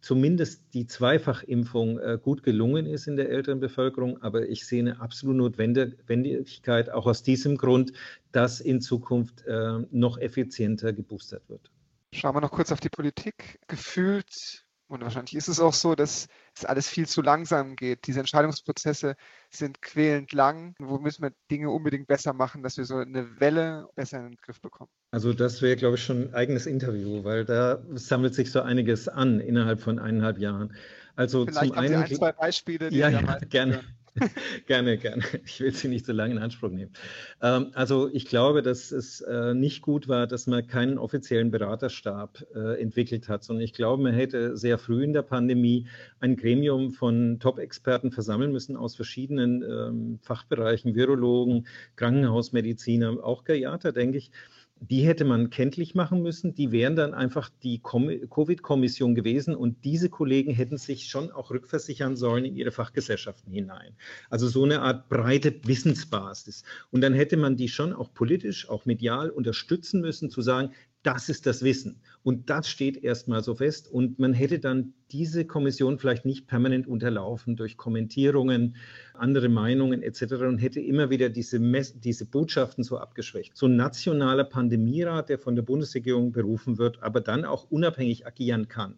zumindest 0.00 0.62
die 0.74 0.86
Zweifachimpfung 0.86 1.98
äh, 1.98 2.18
gut 2.22 2.42
gelungen 2.42 2.86
ist 2.86 3.06
in 3.06 3.16
der 3.16 3.30
älteren 3.30 3.60
Bevölkerung, 3.60 4.22
aber 4.22 4.48
ich 4.48 4.66
sehe 4.66 4.80
eine 4.80 5.00
absolute 5.00 5.38
Notwendigkeit 5.38 6.90
auch 6.90 7.06
aus 7.06 7.22
diesem 7.22 7.56
Grund, 7.56 7.92
dass 8.32 8.60
in 8.60 8.80
Zukunft 8.80 9.44
äh, 9.46 9.78
noch 9.90 10.18
effizienter 10.18 10.92
geboostert 10.92 11.48
wird. 11.48 11.70
Schauen 12.12 12.34
wir 12.34 12.40
noch 12.40 12.50
kurz 12.50 12.72
auf 12.72 12.80
die 12.80 12.88
Politik. 12.88 13.60
Gefühlt, 13.68 14.64
und 14.88 15.02
wahrscheinlich 15.02 15.34
ist 15.34 15.48
es 15.48 15.60
auch 15.60 15.74
so, 15.74 15.94
dass 15.94 16.28
es 16.54 16.64
alles 16.64 16.88
viel 16.88 17.06
zu 17.06 17.22
langsam 17.22 17.76
geht. 17.76 18.06
Diese 18.06 18.20
Entscheidungsprozesse 18.20 19.16
sind 19.50 19.82
quälend 19.82 20.32
lang. 20.32 20.74
Wo 20.78 20.98
müssen 20.98 21.22
wir 21.22 21.32
Dinge 21.50 21.70
unbedingt 21.70 22.06
besser 22.06 22.32
machen, 22.32 22.62
dass 22.62 22.76
wir 22.76 22.84
so 22.84 22.96
eine 22.96 23.40
Welle 23.40 23.88
besser 23.94 24.18
in 24.18 24.30
den 24.30 24.36
Griff 24.36 24.60
bekommen? 24.60 24.90
Also 25.12 25.32
das 25.32 25.62
wäre, 25.62 25.76
glaube 25.76 25.96
ich, 25.96 26.04
schon 26.04 26.28
ein 26.28 26.34
eigenes 26.34 26.66
Interview, 26.66 27.24
weil 27.24 27.44
da 27.44 27.82
sammelt 27.94 28.34
sich 28.34 28.52
so 28.52 28.62
einiges 28.62 29.08
an 29.08 29.40
innerhalb 29.40 29.80
von 29.80 29.98
eineinhalb 29.98 30.38
Jahren. 30.38 30.74
Also 31.16 31.46
Vielleicht 31.46 31.66
zum 31.66 31.76
haben 31.76 31.84
einen, 31.84 32.06
Sie 32.06 32.14
ein, 32.14 32.16
zwei 32.16 32.32
Beispiele. 32.32 32.90
Die 32.90 32.98
ja, 32.98 33.08
ja 33.08 33.38
gerne. 33.48 33.80
gerne, 34.66 34.98
gerne. 34.98 35.22
Ich 35.44 35.60
will 35.60 35.72
Sie 35.72 35.88
nicht 35.88 36.06
so 36.06 36.12
lange 36.12 36.34
in 36.34 36.38
Anspruch 36.38 36.70
nehmen. 36.70 36.92
Ähm, 37.40 37.70
also 37.74 38.08
ich 38.12 38.26
glaube, 38.26 38.62
dass 38.62 38.90
es 38.90 39.20
äh, 39.20 39.54
nicht 39.54 39.82
gut 39.82 40.08
war, 40.08 40.26
dass 40.26 40.46
man 40.46 40.66
keinen 40.66 40.98
offiziellen 40.98 41.50
Beraterstab 41.50 42.44
äh, 42.54 42.80
entwickelt 42.80 43.28
hat, 43.28 43.44
sondern 43.44 43.64
ich 43.64 43.72
glaube, 43.72 44.02
man 44.02 44.14
hätte 44.14 44.56
sehr 44.56 44.78
früh 44.78 45.04
in 45.04 45.12
der 45.12 45.22
Pandemie 45.22 45.86
ein 46.18 46.36
Gremium 46.36 46.90
von 46.90 47.38
Top-Experten 47.38 48.10
versammeln 48.10 48.52
müssen 48.52 48.76
aus 48.76 48.96
verschiedenen 48.96 49.62
ähm, 49.62 50.18
Fachbereichen, 50.22 50.94
Virologen, 50.94 51.66
Krankenhausmediziner, 51.96 53.22
auch 53.22 53.44
Geriater, 53.44 53.92
denke 53.92 54.18
ich, 54.18 54.30
die 54.80 55.02
hätte 55.02 55.24
man 55.24 55.50
kenntlich 55.50 55.94
machen 55.94 56.22
müssen. 56.22 56.54
Die 56.54 56.72
wären 56.72 56.96
dann 56.96 57.12
einfach 57.12 57.50
die 57.62 57.80
Covid-Kommission 57.82 59.14
gewesen 59.14 59.54
und 59.54 59.84
diese 59.84 60.08
Kollegen 60.08 60.52
hätten 60.52 60.78
sich 60.78 61.08
schon 61.08 61.30
auch 61.30 61.50
rückversichern 61.50 62.16
sollen 62.16 62.46
in 62.46 62.56
ihre 62.56 62.70
Fachgesellschaften 62.70 63.52
hinein. 63.52 63.94
Also 64.30 64.48
so 64.48 64.64
eine 64.64 64.80
Art 64.80 65.08
breite 65.10 65.60
Wissensbasis. 65.64 66.64
Und 66.90 67.02
dann 67.02 67.12
hätte 67.12 67.36
man 67.36 67.56
die 67.56 67.68
schon 67.68 67.92
auch 67.92 68.14
politisch, 68.14 68.68
auch 68.70 68.86
medial 68.86 69.28
unterstützen 69.28 70.00
müssen, 70.00 70.30
zu 70.30 70.40
sagen, 70.40 70.72
das 71.02 71.28
ist 71.28 71.46
das 71.46 71.62
Wissen. 71.62 72.02
Und 72.22 72.50
das 72.50 72.68
steht 72.68 73.02
erstmal 73.02 73.42
so 73.42 73.54
fest. 73.54 73.90
Und 73.90 74.18
man 74.18 74.34
hätte 74.34 74.58
dann 74.58 74.92
diese 75.10 75.46
Kommission 75.46 75.98
vielleicht 75.98 76.24
nicht 76.24 76.46
permanent 76.46 76.86
unterlaufen 76.86 77.56
durch 77.56 77.76
Kommentierungen, 77.76 78.76
andere 79.20 79.48
Meinungen 79.48 80.02
etc. 80.02 80.22
und 80.42 80.58
hätte 80.58 80.80
immer 80.80 81.10
wieder 81.10 81.28
diese, 81.28 81.60
diese 81.60 82.26
Botschaften 82.26 82.84
so 82.84 82.98
abgeschwächt. 82.98 83.56
So 83.56 83.66
ein 83.66 83.76
nationaler 83.76 84.44
Pandemierat, 84.44 85.28
der 85.28 85.38
von 85.38 85.54
der 85.56 85.62
Bundesregierung 85.62 86.32
berufen 86.32 86.78
wird, 86.78 87.02
aber 87.02 87.20
dann 87.20 87.44
auch 87.44 87.70
unabhängig 87.70 88.26
agieren 88.26 88.68
kann. 88.68 88.96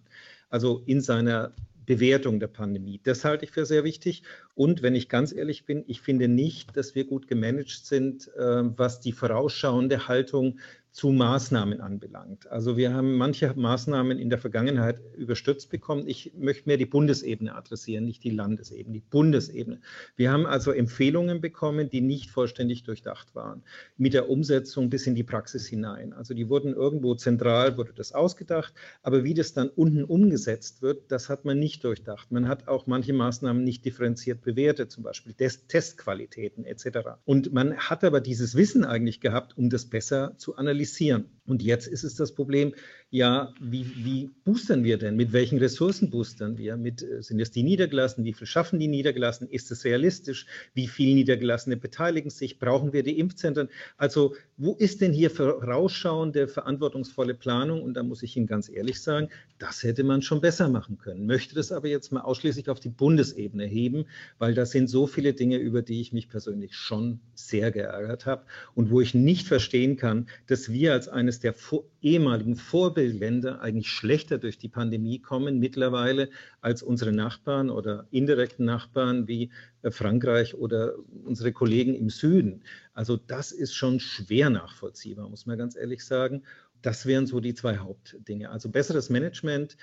Also 0.48 0.82
in 0.86 1.00
seiner 1.00 1.52
Bewertung 1.86 2.38
der 2.38 2.46
Pandemie. 2.46 3.00
Das 3.02 3.24
halte 3.24 3.44
ich 3.44 3.50
für 3.50 3.66
sehr 3.66 3.84
wichtig. 3.84 4.22
Und 4.54 4.82
wenn 4.82 4.94
ich 4.94 5.08
ganz 5.08 5.32
ehrlich 5.32 5.64
bin, 5.64 5.84
ich 5.86 6.00
finde 6.00 6.28
nicht, 6.28 6.76
dass 6.76 6.94
wir 6.94 7.04
gut 7.04 7.26
gemanagt 7.26 7.84
sind, 7.84 8.28
äh, 8.36 8.62
was 8.76 9.00
die 9.00 9.12
vorausschauende 9.12 10.08
Haltung 10.08 10.60
zu 10.92 11.08
Maßnahmen 11.08 11.80
anbelangt. 11.80 12.46
Also 12.50 12.76
wir 12.76 12.92
haben 12.92 13.16
manche 13.16 13.54
Maßnahmen 13.56 14.18
in 14.18 14.28
der 14.28 14.38
Vergangenheit 14.38 15.00
überstürzt 15.16 15.70
bekommen. 15.70 16.06
Ich 16.06 16.32
möchte 16.36 16.68
mehr 16.68 16.76
die 16.76 16.84
Bundesebene 16.84 17.54
adressieren, 17.54 18.04
nicht 18.04 18.22
die 18.24 18.30
Landesebene, 18.30 18.92
die 18.92 19.00
Bundesebene. 19.00 19.80
Wir 20.16 20.30
haben 20.30 20.44
also 20.44 20.70
Empfehlungen 20.70 21.40
bekommen, 21.40 21.88
die 21.88 22.02
nicht 22.02 22.30
vollständig 22.30 22.82
durchdacht 22.82 23.34
waren, 23.34 23.62
mit 23.96 24.12
der 24.12 24.28
Umsetzung 24.28 24.90
bis 24.90 25.06
in 25.06 25.14
die 25.14 25.22
Praxis 25.22 25.66
hinein. 25.66 26.12
Also 26.12 26.34
die 26.34 26.50
wurden 26.50 26.74
irgendwo 26.74 27.14
zentral, 27.14 27.78
wurde 27.78 27.94
das 27.94 28.12
ausgedacht, 28.12 28.74
aber 29.02 29.24
wie 29.24 29.32
das 29.32 29.54
dann 29.54 29.70
unten 29.70 30.04
umgesetzt 30.04 30.82
wird, 30.82 31.10
das 31.10 31.30
hat 31.30 31.46
man 31.46 31.58
nicht 31.58 31.84
durchdacht. 31.84 32.30
Man 32.30 32.48
hat 32.48 32.68
auch 32.68 32.86
manche 32.86 33.14
Maßnahmen 33.14 33.64
nicht 33.64 33.86
differenziert 33.86 34.42
bewertet, 34.42 34.90
zum 34.90 35.04
Beispiel 35.04 35.32
Testqualitäten 35.32 36.66
etc. 36.66 36.98
Und 37.24 37.54
man 37.54 37.78
hat 37.78 38.04
aber 38.04 38.20
dieses 38.20 38.56
Wissen 38.56 38.84
eigentlich 38.84 39.22
gehabt, 39.22 39.56
um 39.56 39.70
das 39.70 39.86
besser 39.86 40.34
zu 40.36 40.56
analysieren 40.56 40.81
realisieren. 40.82 41.40
Und 41.46 41.62
jetzt 41.62 41.86
ist 41.86 42.04
es 42.04 42.14
das 42.14 42.34
Problem, 42.34 42.74
ja, 43.14 43.52
wie, 43.60 43.84
wie 43.94 44.30
boostern 44.42 44.84
wir 44.84 44.96
denn? 44.96 45.16
Mit 45.16 45.34
welchen 45.34 45.58
Ressourcen 45.58 46.08
boostern 46.08 46.56
wir? 46.56 46.78
Mit, 46.78 47.02
äh, 47.02 47.22
sind 47.22 47.40
es 47.40 47.50
die 47.50 47.62
Niedergelassenen? 47.62 48.24
Wie 48.24 48.32
viel 48.32 48.46
schaffen 48.46 48.78
die 48.78 48.88
Niedergelassenen? 48.88 49.52
Ist 49.52 49.70
es 49.70 49.84
realistisch? 49.84 50.46
Wie 50.72 50.88
viele 50.88 51.16
Niedergelassene 51.16 51.76
beteiligen 51.76 52.30
sich? 52.30 52.58
Brauchen 52.58 52.94
wir 52.94 53.02
die 53.02 53.18
Impfzentren? 53.18 53.68
Also, 53.98 54.34
wo 54.56 54.76
ist 54.76 55.02
denn 55.02 55.12
hier 55.12 55.30
vorausschauende, 55.30 56.48
verantwortungsvolle 56.48 57.34
Planung? 57.34 57.82
Und 57.82 57.94
da 57.94 58.02
muss 58.02 58.22
ich 58.22 58.34
Ihnen 58.34 58.46
ganz 58.46 58.70
ehrlich 58.70 59.02
sagen, 59.02 59.28
das 59.58 59.82
hätte 59.82 60.04
man 60.04 60.22
schon 60.22 60.40
besser 60.40 60.70
machen 60.70 60.96
können. 60.96 61.26
Möchte 61.26 61.54
das 61.54 61.70
aber 61.70 61.88
jetzt 61.88 62.12
mal 62.12 62.22
ausschließlich 62.22 62.70
auf 62.70 62.80
die 62.80 62.88
Bundesebene 62.88 63.66
heben, 63.66 64.06
weil 64.38 64.54
da 64.54 64.64
sind 64.64 64.88
so 64.88 65.06
viele 65.06 65.34
Dinge, 65.34 65.58
über 65.58 65.82
die 65.82 66.00
ich 66.00 66.14
mich 66.14 66.30
persönlich 66.30 66.74
schon 66.74 67.20
sehr 67.34 67.70
geärgert 67.72 68.24
habe 68.24 68.46
und 68.74 68.90
wo 68.90 69.02
ich 69.02 69.12
nicht 69.12 69.46
verstehen 69.46 69.98
kann, 69.98 70.28
dass 70.46 70.72
wir 70.72 70.94
als 70.94 71.08
eines 71.08 71.40
der 71.40 71.54
ehemaligen 72.00 72.56
Vorbildländer 73.02 73.60
eigentlich 73.60 73.88
schlechter 73.88 74.38
durch 74.38 74.58
die 74.58 74.68
Pandemie 74.68 75.18
kommen 75.18 75.58
mittlerweile 75.58 76.30
als 76.60 76.82
unsere 76.84 77.12
Nachbarn 77.12 77.68
oder 77.68 78.06
indirekten 78.12 78.64
Nachbarn 78.64 79.26
wie 79.26 79.50
äh, 79.82 79.90
Frankreich 79.90 80.54
oder 80.54 80.94
unsere 81.24 81.52
Kollegen 81.52 81.94
im 81.94 82.10
Süden. 82.10 82.62
Also 82.94 83.16
das 83.16 83.50
ist 83.50 83.74
schon 83.74 83.98
schwer 83.98 84.50
nachvollziehbar, 84.50 85.28
muss 85.28 85.46
man 85.46 85.58
ganz 85.58 85.74
ehrlich 85.74 86.04
sagen. 86.04 86.44
Das 86.80 87.06
wären 87.06 87.26
so 87.26 87.40
die 87.40 87.54
zwei 87.54 87.78
Hauptdinge. 87.78 88.50
Also 88.50 88.68
besseres 88.68 89.10
Management, 89.10 89.76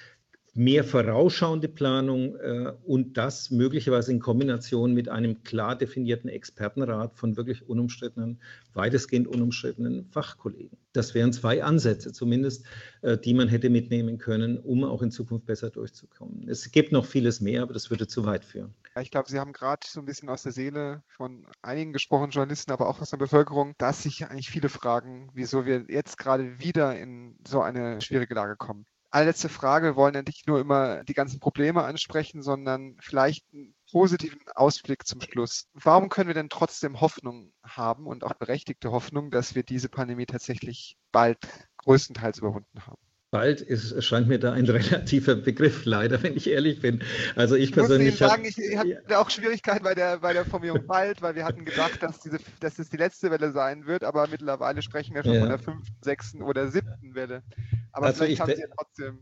mehr 0.60 0.84
vorausschauende 0.84 1.70
Planung 1.70 2.36
äh, 2.36 2.74
und 2.86 3.18
das 3.18 3.50
möglicherweise 3.50 4.12
in 4.12 4.20
Kombination 4.20 4.94
mit 4.94 5.08
einem 5.08 5.42
klar 5.44 5.78
definierten 5.78 6.30
Expertenrat 6.30 7.16
von 7.16 7.38
wirklich 7.38 7.70
unumstrittenen, 7.70 8.42
weitestgehend 8.74 9.30
unumstrittenen 9.30 10.10
Fachkollegen. 10.12 10.78
Das 10.92 11.14
wären 11.14 11.32
zwei 11.32 11.64
Ansätze 11.64 12.12
zumindest, 12.12 12.66
äh, 13.04 13.18
die 13.18 13.34
man 13.34 13.48
hätte 13.48 13.70
mitnehmen 13.70 14.18
können, 14.18 14.58
um 14.58 14.84
auch 14.84 15.02
in 15.02 15.12
Zukunft 15.12 15.46
besser 15.46 15.70
durchzukommen. 15.70 16.50
Es 16.50 16.70
gibt 16.74 16.92
noch 16.92 17.06
vieles 17.06 17.40
mehr, 17.40 17.62
aber 17.62 17.72
das 17.72 17.90
würde 17.90 18.08
zu 18.08 18.26
weit 18.26 18.44
führen. 18.44 18.76
Ich 19.00 19.12
glaube, 19.12 19.30
Sie 19.30 19.40
haben 19.40 19.54
gerade 19.54 19.88
so 19.88 20.02
ein 20.02 20.06
bisschen 20.06 20.28
aus 20.28 20.44
der 20.44 20.52
Seele 20.52 21.04
von 21.08 21.48
einigen 21.62 21.94
gesprochen, 21.94 22.32
Journalisten, 22.32 22.74
aber 22.74 22.90
auch 22.90 23.00
aus 23.00 23.12
der 23.12 23.18
Bevölkerung, 23.18 23.76
dass 23.78 24.04
sich 24.04 24.26
eigentlich 24.26 24.50
viele 24.50 24.68
fragen, 24.68 25.30
wieso 25.34 25.66
wir 25.66 25.86
jetzt 25.88 26.18
gerade 26.18 26.60
wieder 26.60 27.00
in 27.00 27.38
so 27.48 27.62
eine 27.62 28.02
schwierige 28.02 28.34
Lage 28.34 28.58
kommen 28.58 28.86
allerletzte 29.12 29.50
Frage. 29.50 29.88
Wir 29.88 29.96
wollen 29.96 30.16
ja 30.16 30.22
nicht 30.22 30.48
nur 30.48 30.60
immer 30.60 31.04
die 31.04 31.14
ganzen 31.14 31.40
Probleme 31.40 31.84
ansprechen, 31.84 32.42
sondern 32.42 32.98
vielleicht 33.02 33.46
einen 33.54 33.74
positiven 33.92 34.40
Ausblick 34.56 35.06
zum 35.08 35.22
Schluss. 35.22 35.68
Warum 35.74 36.10
können 36.10 36.28
wir 36.28 36.34
denn 36.34 36.50
trotzdem 36.50 37.02
Hoffnung 37.02 37.52
haben 37.64 38.08
und 38.08 38.24
auch 38.24 38.34
berechtigte 38.34 38.92
Hoffnung, 38.92 39.32
dass 39.32 39.56
wir 39.56 39.64
diese 39.64 39.90
Pandemie 39.90 40.26
tatsächlich 40.26 40.98
bald 41.12 41.40
größtenteils 41.78 42.40
überwunden 42.40 42.86
haben? 42.86 42.98
Bald 43.32 43.62
ist, 43.62 43.92
erscheint 43.92 44.28
mir 44.28 44.40
da 44.40 44.54
ein 44.54 44.66
relativer 44.70 45.36
Begriff, 45.36 45.86
leider, 45.86 46.24
wenn 46.24 46.36
ich 46.36 46.50
ehrlich 46.50 46.82
bin. 46.82 47.04
Also 47.36 47.56
ich, 47.56 47.66
ich 47.66 47.72
persönlich. 47.74 48.16
Ich 48.16 48.22
muss 48.22 48.34
Ihnen 48.38 48.52
sagen, 48.52 48.72
ich, 48.72 48.78
hatte 48.78 49.04
ja. 49.08 49.20
auch 49.20 49.30
Schwierigkeiten 49.30 49.84
bei 49.84 49.94
der, 49.94 50.18
bei 50.20 50.34
der 50.34 50.46
Formulierung 50.46 50.88
bald, 50.88 51.22
weil 51.22 51.36
wir 51.36 51.46
hatten 51.46 51.64
gedacht, 51.64 52.02
dass, 52.02 52.22
diese, 52.22 52.40
dass 52.60 52.80
es 52.80 52.90
die 52.90 52.98
letzte 52.98 53.30
Welle 53.30 53.52
sein 53.52 53.86
wird, 53.86 54.04
aber 54.04 54.28
mittlerweile 54.28 54.82
sprechen 54.82 55.14
wir 55.14 55.24
schon 55.24 55.34
ja. 55.34 55.42
von 55.42 55.50
der 55.50 55.60
fünften, 55.60 55.96
sechsten 56.02 56.42
oder 56.42 56.70
siebten 56.70 57.14
Welle. 57.14 57.44
Aber 57.92 58.08
also 58.08 58.24
vielleicht 58.24 58.42
haben 58.42 58.56
Sie 58.56 58.62
ja 58.62 58.68
trotzdem 58.76 59.20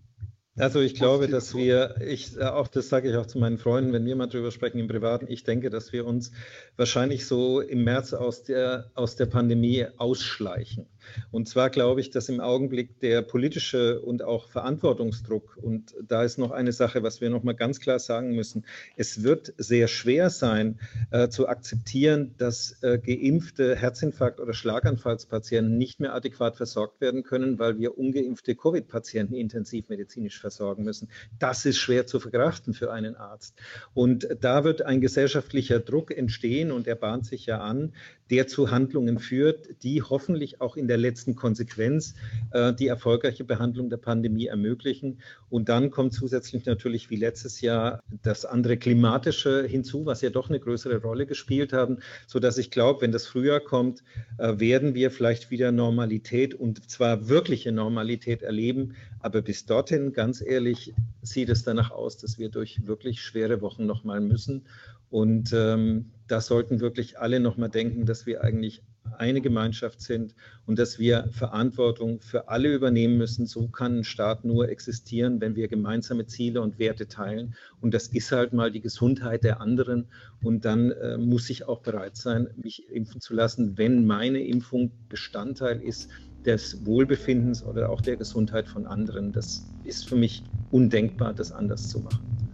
also 0.60 0.82
ich 0.82 0.96
glaube, 0.96 1.28
dass 1.28 1.54
wir, 1.56 1.98
ich 2.02 2.36
äh, 2.36 2.46
auch 2.46 2.68
das 2.68 2.90
sage 2.90 3.10
ich 3.10 3.16
auch 3.16 3.28
zu 3.28 3.38
meinen 3.38 3.60
Freunden, 3.60 3.94
wenn 3.94 4.06
wir 4.06 4.16
mal 4.16 4.26
drüber 4.26 4.52
sprechen 4.52 4.80
im 4.80 4.88
Privaten, 4.88 5.28
ich 5.30 5.44
denke, 5.44 5.70
dass 5.70 5.94
wir 5.94 6.06
uns 6.06 6.32
wahrscheinlich 6.76 7.28
so 7.28 7.62
im 7.62 7.84
März 7.84 8.14
aus 8.14 8.44
der, 8.44 8.90
aus 8.96 9.16
der 9.16 9.28
Pandemie 9.28 9.86
ausschleichen. 9.98 10.88
Und 11.32 11.48
zwar 11.48 11.70
glaube 11.70 12.02
ich, 12.02 12.10
dass 12.10 12.30
im 12.30 12.40
Augenblick 12.40 13.00
der 13.00 13.22
politische 13.22 14.02
und 14.02 14.24
auch 14.24 14.50
Verantwortungsdruck, 14.50 15.58
und 15.62 15.96
da 16.08 16.24
ist 16.24 16.38
noch 16.38 16.52
eine 16.52 16.72
Sache, 16.72 17.04
was 17.04 17.22
wir 17.22 17.30
noch 17.30 17.44
mal 17.44 17.54
ganz 17.54 17.80
klar 17.80 18.00
sagen 18.00 18.36
müssen, 18.36 18.66
es 18.96 19.24
wird 19.24 19.54
sehr 19.58 19.88
schwer 19.88 20.30
sein 20.30 20.80
äh, 21.12 21.30
zu 21.30 21.48
akzeptieren, 21.48 22.36
dass 22.38 22.82
äh, 22.82 23.00
geimpfte 23.00 23.76
Herzinfarkt- 23.76 24.40
oder 24.40 24.54
Schlaganfallspatienten 24.54 25.78
nicht 25.78 26.00
mehr 26.00 26.14
adäquat 26.14 26.56
versorgt 26.56 27.02
werden 27.02 27.24
können, 27.24 27.60
weil 27.60 27.78
wir 27.78 27.98
ungeimpfte 27.98 28.56
Covid-Patienten 28.56 29.36
intensivmedizinisch 29.36 30.40
versorgen 30.40 30.84
müssen. 30.84 31.10
Das 31.40 31.66
ist 31.66 31.78
schwer 31.78 32.08
zu 32.08 32.20
verkraften 32.20 32.74
für 32.74 32.92
einen 32.92 33.16
Arzt. 33.16 33.56
Und 33.94 34.28
da 34.42 34.64
wird 34.64 34.82
ein 34.82 35.02
gesellschaftlicher 35.02 35.80
Druck 35.80 36.16
entstehen 36.16 36.72
und 36.72 36.88
er 36.88 36.96
bahnt 36.96 37.26
sich 37.26 37.46
ja 37.46 37.60
an, 37.60 37.94
der 38.30 38.48
zu 38.48 38.72
Handlungen 38.72 39.20
führt, 39.20 39.84
die 39.84 40.02
hoffentlich 40.02 40.62
auch 40.62 40.76
in 40.76 40.88
der 40.88 40.98
letzten 40.98 41.36
Konsequenz 41.36 42.16
äh, 42.52 42.74
die 42.74 42.88
erfolgreiche 42.88 43.44
Behandlung 43.44 43.90
der 43.90 43.98
Pandemie 43.98 44.48
ermöglichen. 44.48 45.20
Und 45.50 45.70
dann 45.70 45.92
kommt 45.92 46.14
zusätzlich 46.14 46.66
natürlich 46.66 47.10
wie 47.10 47.16
letztes 47.16 47.62
Jahr 47.62 48.02
das 48.24 48.46
andere 48.46 48.78
klimatische 48.78 49.66
hinzu, 49.66 50.06
was 50.06 50.22
ja 50.22 50.30
doch 50.30 50.50
eine 50.50 50.60
größere 50.60 51.02
Rolle 51.02 51.26
gespielt 51.26 51.74
haben, 51.74 52.00
sodass 52.28 52.58
ich 52.58 52.72
glaube, 52.72 53.02
wenn 53.02 53.12
das 53.12 53.28
Frühjahr 53.28 53.60
kommt, 53.60 54.04
äh, 54.38 54.60
werden 54.60 54.94
wir 54.94 55.12
vielleicht 55.12 55.52
wieder 55.52 55.72
Normalität 55.72 56.54
und 56.54 56.90
zwar 56.90 57.30
wirkliche 57.30 57.72
Normalität 57.72 58.44
erleben. 58.44 58.96
Aber 59.20 59.42
bis 59.42 59.66
dorthin, 59.66 60.14
ganz 60.14 60.42
ehrlich, 60.42 60.94
sieht 61.22 61.50
es 61.50 61.64
danach 61.64 61.92
aus, 61.92 62.18
dass 62.18 62.38
wir 62.38 62.50
durch 62.50 62.86
wirklich 62.86 63.22
schwere 63.22 63.62
Wochen 63.62 63.86
nochmal 63.86 64.22
müssen. 64.22 64.66
Und 65.10 65.54
ähm, 65.54 66.12
da 66.28 66.42
sollten 66.42 66.80
wirklich 66.80 67.20
alle 67.20 67.40
nochmal 67.40 67.70
denken, 67.70 68.06
dass 68.06 68.26
wir 68.26 68.44
eigentlich 68.44 68.84
eine 69.18 69.42
Gemeinschaft 69.42 70.02
sind 70.02 70.36
und 70.66 70.78
dass 70.80 71.00
wir 71.00 71.30
Verantwortung 71.32 72.20
für 72.20 72.50
alle 72.50 72.74
übernehmen 72.74 73.18
müssen. 73.18 73.46
So 73.46 73.68
kann 73.68 74.00
ein 74.00 74.04
Staat 74.04 74.44
nur 74.46 74.70
existieren, 74.70 75.40
wenn 75.42 75.56
wir 75.56 75.68
gemeinsame 75.68 76.26
Ziele 76.26 76.62
und 76.62 76.80
Werte 76.80 77.08
teilen. 77.08 77.56
Und 77.82 77.94
das 77.94 78.08
ist 78.08 78.32
halt 78.32 78.54
mal 78.54 78.72
die 78.72 78.82
Gesundheit 78.82 79.44
der 79.44 79.62
anderen. 79.62 80.08
Und 80.44 80.66
dann 80.66 80.92
äh, 80.92 81.18
muss 81.18 81.50
ich 81.50 81.66
auch 81.68 81.82
bereit 81.82 82.16
sein, 82.16 82.50
mich 82.62 82.90
impfen 82.90 83.22
zu 83.22 83.34
lassen, 83.34 83.78
wenn 83.78 84.06
meine 84.06 84.46
Impfung 84.46 84.92
Bestandteil 85.10 85.82
ist 85.82 86.10
des 86.46 86.86
Wohlbefindens 86.86 87.64
oder 87.64 87.90
auch 87.90 88.02
der 88.02 88.18
Gesundheit 88.18 88.68
von 88.68 88.86
anderen. 88.86 89.32
Das 89.32 89.66
ist 89.84 90.08
für 90.08 90.16
mich 90.16 90.44
undenkbar, 90.72 91.34
das 91.34 91.52
anders 91.52 91.90
zu 91.90 92.00
machen. 92.00 92.47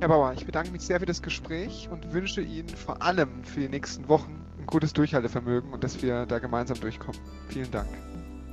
Herr 0.00 0.06
Bauer, 0.06 0.32
ich 0.32 0.46
bedanke 0.46 0.70
mich 0.70 0.82
sehr 0.82 1.00
für 1.00 1.06
das 1.06 1.22
Gespräch 1.22 1.88
und 1.90 2.12
wünsche 2.12 2.40
Ihnen 2.40 2.68
vor 2.68 3.02
allem 3.02 3.42
für 3.42 3.58
die 3.58 3.68
nächsten 3.68 4.08
Wochen 4.08 4.46
ein 4.56 4.66
gutes 4.66 4.92
Durchhaltevermögen 4.92 5.72
und 5.72 5.82
dass 5.82 6.00
wir 6.02 6.24
da 6.24 6.38
gemeinsam 6.38 6.78
durchkommen. 6.78 7.20
Vielen 7.48 7.70
Dank. 7.72 7.88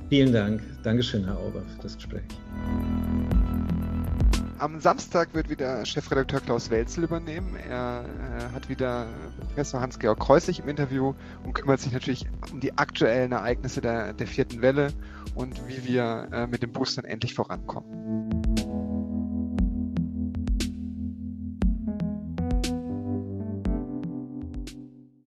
Vielen 0.08 0.32
Dank. 0.32 0.60
Dankeschön, 0.82 1.24
Herr 1.24 1.38
Auber, 1.38 1.62
für 1.62 1.82
das 1.82 1.94
Gespräch. 1.94 2.24
Am 4.58 4.80
Samstag 4.80 5.34
wird 5.34 5.48
wieder 5.48 5.86
Chefredakteur 5.86 6.40
Klaus 6.40 6.70
Welzel 6.70 7.04
übernehmen. 7.04 7.54
Er 7.54 8.04
äh, 8.04 8.52
hat 8.52 8.68
wieder 8.68 9.06
Professor 9.38 9.80
Hans-Georg 9.80 10.18
Kreuslich 10.18 10.58
im 10.58 10.68
Interview 10.68 11.14
und 11.44 11.52
kümmert 11.52 11.78
sich 11.78 11.92
natürlich 11.92 12.26
um 12.50 12.58
die 12.58 12.76
aktuellen 12.76 13.30
Ereignisse 13.30 13.80
der, 13.80 14.14
der 14.14 14.26
vierten 14.26 14.62
Welle 14.62 14.88
und 15.36 15.68
wie 15.68 15.84
wir 15.86 16.28
äh, 16.32 16.46
mit 16.48 16.64
den 16.64 16.72
Boostern 16.72 17.04
endlich 17.04 17.34
vorankommen. 17.34 18.42